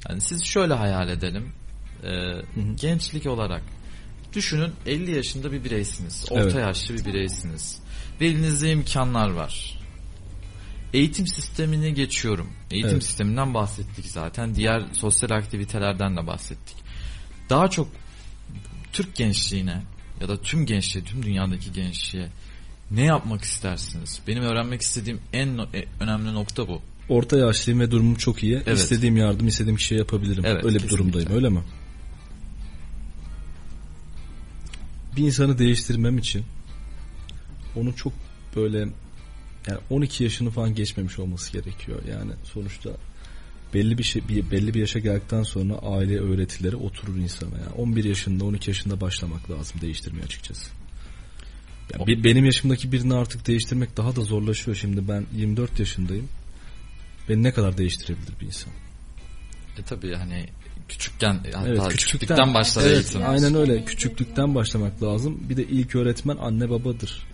[0.08, 1.52] hani siz şöyle hayal edelim.
[2.04, 2.42] Ee,
[2.82, 3.62] gençlik olarak
[4.34, 6.26] düşünün 50 yaşında bir bireysiniz.
[6.30, 6.56] Orta Evet.
[6.56, 7.80] yaşlı bir bireysiniz.
[8.22, 9.80] Ve elinizde imkanlar var.
[10.94, 12.50] Eğitim sistemini geçiyorum.
[12.72, 13.04] Eğitim Evet.
[13.04, 14.56] sisteminden bahsettik zaten.
[14.56, 16.76] Diğer sosyal aktivitelerden de bahsettik.
[17.50, 17.88] Daha çok
[18.94, 19.84] Türk gençliğine
[20.22, 22.30] ya da tüm gençliğe, tüm dünyadaki gençliğe
[22.92, 24.20] ne yapmak istersiniz?
[24.28, 26.82] Benim öğrenmek istediğim en no- e, önemli nokta bu.
[27.10, 28.56] Orta yaşlıyım ve durumum çok iyi.
[28.66, 28.78] Evet.
[28.78, 30.44] İstediğim yardım, istediğim kişiye yapabilirim.
[30.46, 30.98] Evet, öyle bir kesinlikle.
[30.98, 31.62] durumdayım, öyle mi?
[35.18, 36.44] Bir insanı değiştirmem için
[37.76, 38.14] onu çok
[38.56, 38.78] böyle
[39.68, 42.02] yani 12 yaşını falan geçmemiş olması gerekiyor.
[42.12, 42.90] Yani sonuçta
[43.74, 47.58] belli bir şey bir, belli bir yaşa geldikten sonra aile öğretileri oturur insana.
[47.58, 50.70] Yani 11 yaşında 12 yaşında başlamak lazım değiştirmeye açıkçası.
[51.94, 54.78] Yani bir- benim yaşımdaki birini artık değiştirmek daha da zorlaşıyor.
[54.78, 56.28] Şimdi ben 24 yaşındayım.
[57.30, 58.74] Beni ne kadar değiştirebilir bir insan?
[59.80, 60.46] E tabii hani
[60.90, 63.22] küçükken hatta Evet, küçüklükten, küçüklükten başlar Evet, eğitim.
[63.30, 63.86] aynen öyle.
[63.86, 65.40] Küçüklükten başlamak lazım.
[65.50, 67.28] Bir de ilk öğretmen anne babadır.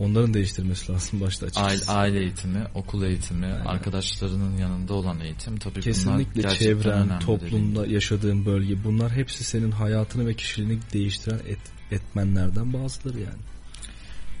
[0.00, 1.98] Onların değiştirmesi lazım başta Aile, açıkçası.
[1.98, 8.84] aile eğitimi, okul eğitimi, arkadaşlarının yanında olan eğitim tabii bunlar Kesinlikle çevren, toplumda yaşadığın bölge
[8.84, 11.58] bunlar hepsi senin hayatını ve kişiliğini değiştiren et,
[11.90, 13.40] etmenlerden bazıları yani.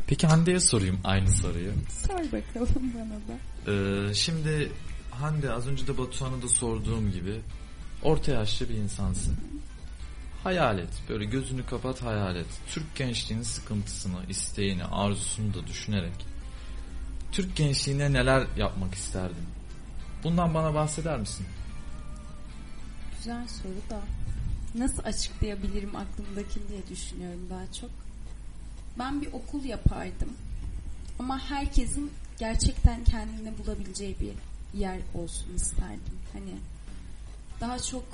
[0.06, 1.72] Peki Hande'ye sorayım aynı soruyu.
[2.06, 3.38] sor bakalım bana da.
[3.72, 4.72] Ee, şimdi
[5.10, 7.40] Hande az önce de Batuhan'a da sorduğum gibi
[8.02, 9.36] orta yaşlı bir insansın.
[10.44, 11.02] Hayal et.
[11.08, 12.46] Böyle gözünü kapat hayal et.
[12.68, 16.26] Türk gençliğinin sıkıntısını, isteğini, arzusunu da düşünerek
[17.32, 19.46] Türk gençliğine neler yapmak isterdin?
[20.24, 21.46] Bundan bana bahseder misin?
[23.18, 24.00] Güzel soru da
[24.74, 27.90] nasıl açıklayabilirim aklımdakini diye düşünüyorum daha çok.
[28.98, 30.32] Ben bir okul yapardım.
[31.18, 34.32] Ama herkesin gerçekten kendini bulabileceği bir
[34.78, 36.18] yer olsun isterdim.
[36.32, 36.54] Hani
[37.60, 38.04] daha çok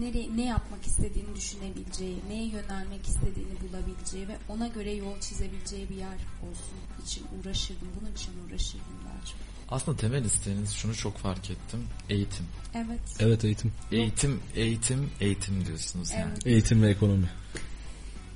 [0.00, 5.96] nereye, ne yapmak istediğini düşünebileceği, neye yönelmek istediğini bulabileceği ve ona göre yol çizebileceği bir
[5.96, 6.18] yer
[6.50, 7.88] olsun için uğraşırdım.
[8.00, 9.36] Bunun için uğraşırdım daha çok.
[9.70, 11.80] Aslında temel isteğiniz şunu çok fark ettim.
[12.10, 12.46] Eğitim.
[12.74, 13.00] Evet.
[13.20, 13.72] Evet eğitim.
[13.92, 16.32] Eğitim, eğitim, eğitim diyorsunuz yani.
[16.32, 16.46] Evet.
[16.46, 17.30] Eğitim ve ekonomi.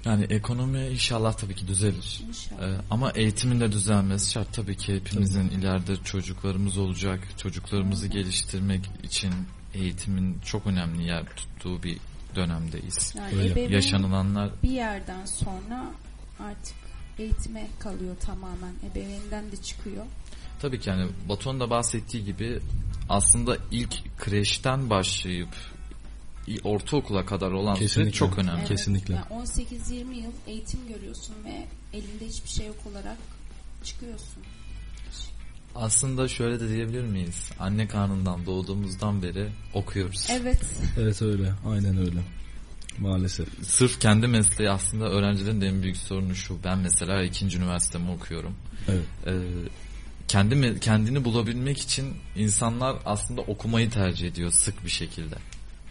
[0.05, 2.23] Yani ekonomi inşallah tabii ki düzelir.
[2.29, 2.63] İnşallah.
[2.63, 4.55] Ee, ama eğitimin de düzelmesi şart.
[4.55, 7.21] Tabii ki hepimizin ileride çocuklarımız olacak.
[7.39, 9.33] Çocuklarımızı geliştirmek için
[9.75, 11.99] eğitimin çok önemli yer tuttuğu bir
[12.37, 13.15] dönemdeyiz.
[13.17, 13.75] Yani Öyle.
[13.75, 15.85] Yaşanılanlar bir yerden sonra
[16.41, 16.77] artık
[17.19, 18.75] eğitime kalıyor tamamen.
[18.93, 20.05] Ebeveynden de çıkıyor.
[20.61, 22.61] tabii ki yani Batuhan'ın da bahsettiği gibi
[23.09, 25.49] aslında ilk kreşten başlayıp
[26.65, 28.13] ortaokula kadar olan süre Kesinlikle.
[28.13, 28.59] çok önemli.
[28.59, 28.69] Evet.
[28.69, 29.15] Kesinlikle.
[29.15, 33.19] Yani 18-20 yıl eğitim görüyorsun ve elinde hiçbir şey yok olarak
[33.85, 34.43] çıkıyorsun.
[35.75, 37.51] Aslında şöyle de diyebilir miyiz?
[37.59, 40.27] Anne karnından doğduğumuzdan beri okuyoruz.
[40.31, 40.61] Evet.
[40.99, 41.53] Evet öyle.
[41.67, 42.21] Aynen öyle.
[42.99, 43.49] Maalesef.
[43.63, 46.65] Sırf kendi mesleği aslında öğrencilerin de en büyük sorunu şu.
[46.65, 48.55] Ben mesela ikinci üniversitemi okuyorum.
[48.89, 49.05] Evet.
[49.27, 49.33] Ee,
[50.29, 55.37] kendi kendini bulabilmek için insanlar aslında okumayı tercih ediyor sık bir şekilde.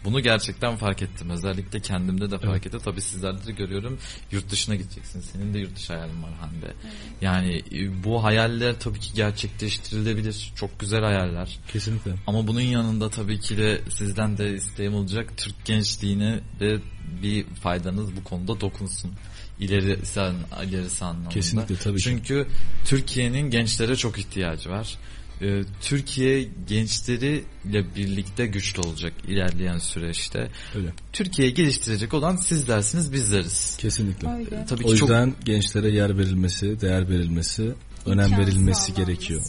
[0.04, 1.30] Bunu gerçekten fark ettim.
[1.30, 2.66] Özellikle kendimde de fark Evet.
[2.66, 2.80] ettim.
[2.84, 3.98] Tabii sizlerde de görüyorum.
[4.32, 5.20] Yurt dışına gideceksin.
[5.20, 6.72] Senin de yurt dışı hayalin var Hande.
[7.20, 10.52] Yani e, bu hayaller tabii ki gerçekleştirilebilir.
[10.56, 11.58] Çok güzel hayaller.
[11.72, 12.14] Kesinlikle.
[12.26, 15.32] Ama bunun yanında tabii ki de sizden de isteğim olacak.
[15.36, 16.78] Türk gençliğine de
[17.22, 19.12] bir faydanız bu konuda dokunsun.
[19.60, 20.34] İleri sen
[20.68, 21.28] ilerisi anlamında.
[21.28, 22.02] Kesinlikle, tabii ki.
[22.02, 22.46] Çünkü
[22.84, 24.98] Türkiye'nin gençlere çok ihtiyacı var.
[25.42, 30.50] Ee, Türkiye gençleriyle birlikte güçlü olacak ilerleyen süreçte.
[30.74, 30.88] Öyle.
[31.12, 33.76] Türkiye'yi geliştirecek olan sizlersiniz bizleriz.
[33.80, 34.28] Kesinlikle.
[34.28, 34.66] Öyle.
[34.68, 37.72] Tabii O ki çok yüzden gençlere yer verilmesi, değer verilmesi,
[38.06, 39.42] önem İmkan verilmesi gerekiyor.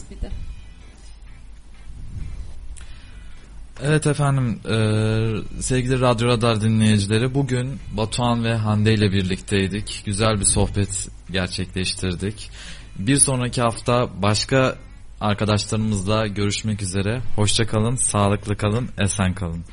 [3.82, 10.02] Evet efendim e, sevgili Radyo Radar dinleyicileri bugün Batuhan ve Hande ile birlikteydik.
[10.04, 12.50] Güzel bir sohbet gerçekleştirdik.
[12.98, 14.76] Bir sonraki hafta başka
[15.20, 17.20] arkadaşlarımızla görüşmek üzere.
[17.36, 19.64] Hoşça kalın, sağlıklı kalın, esen kalın.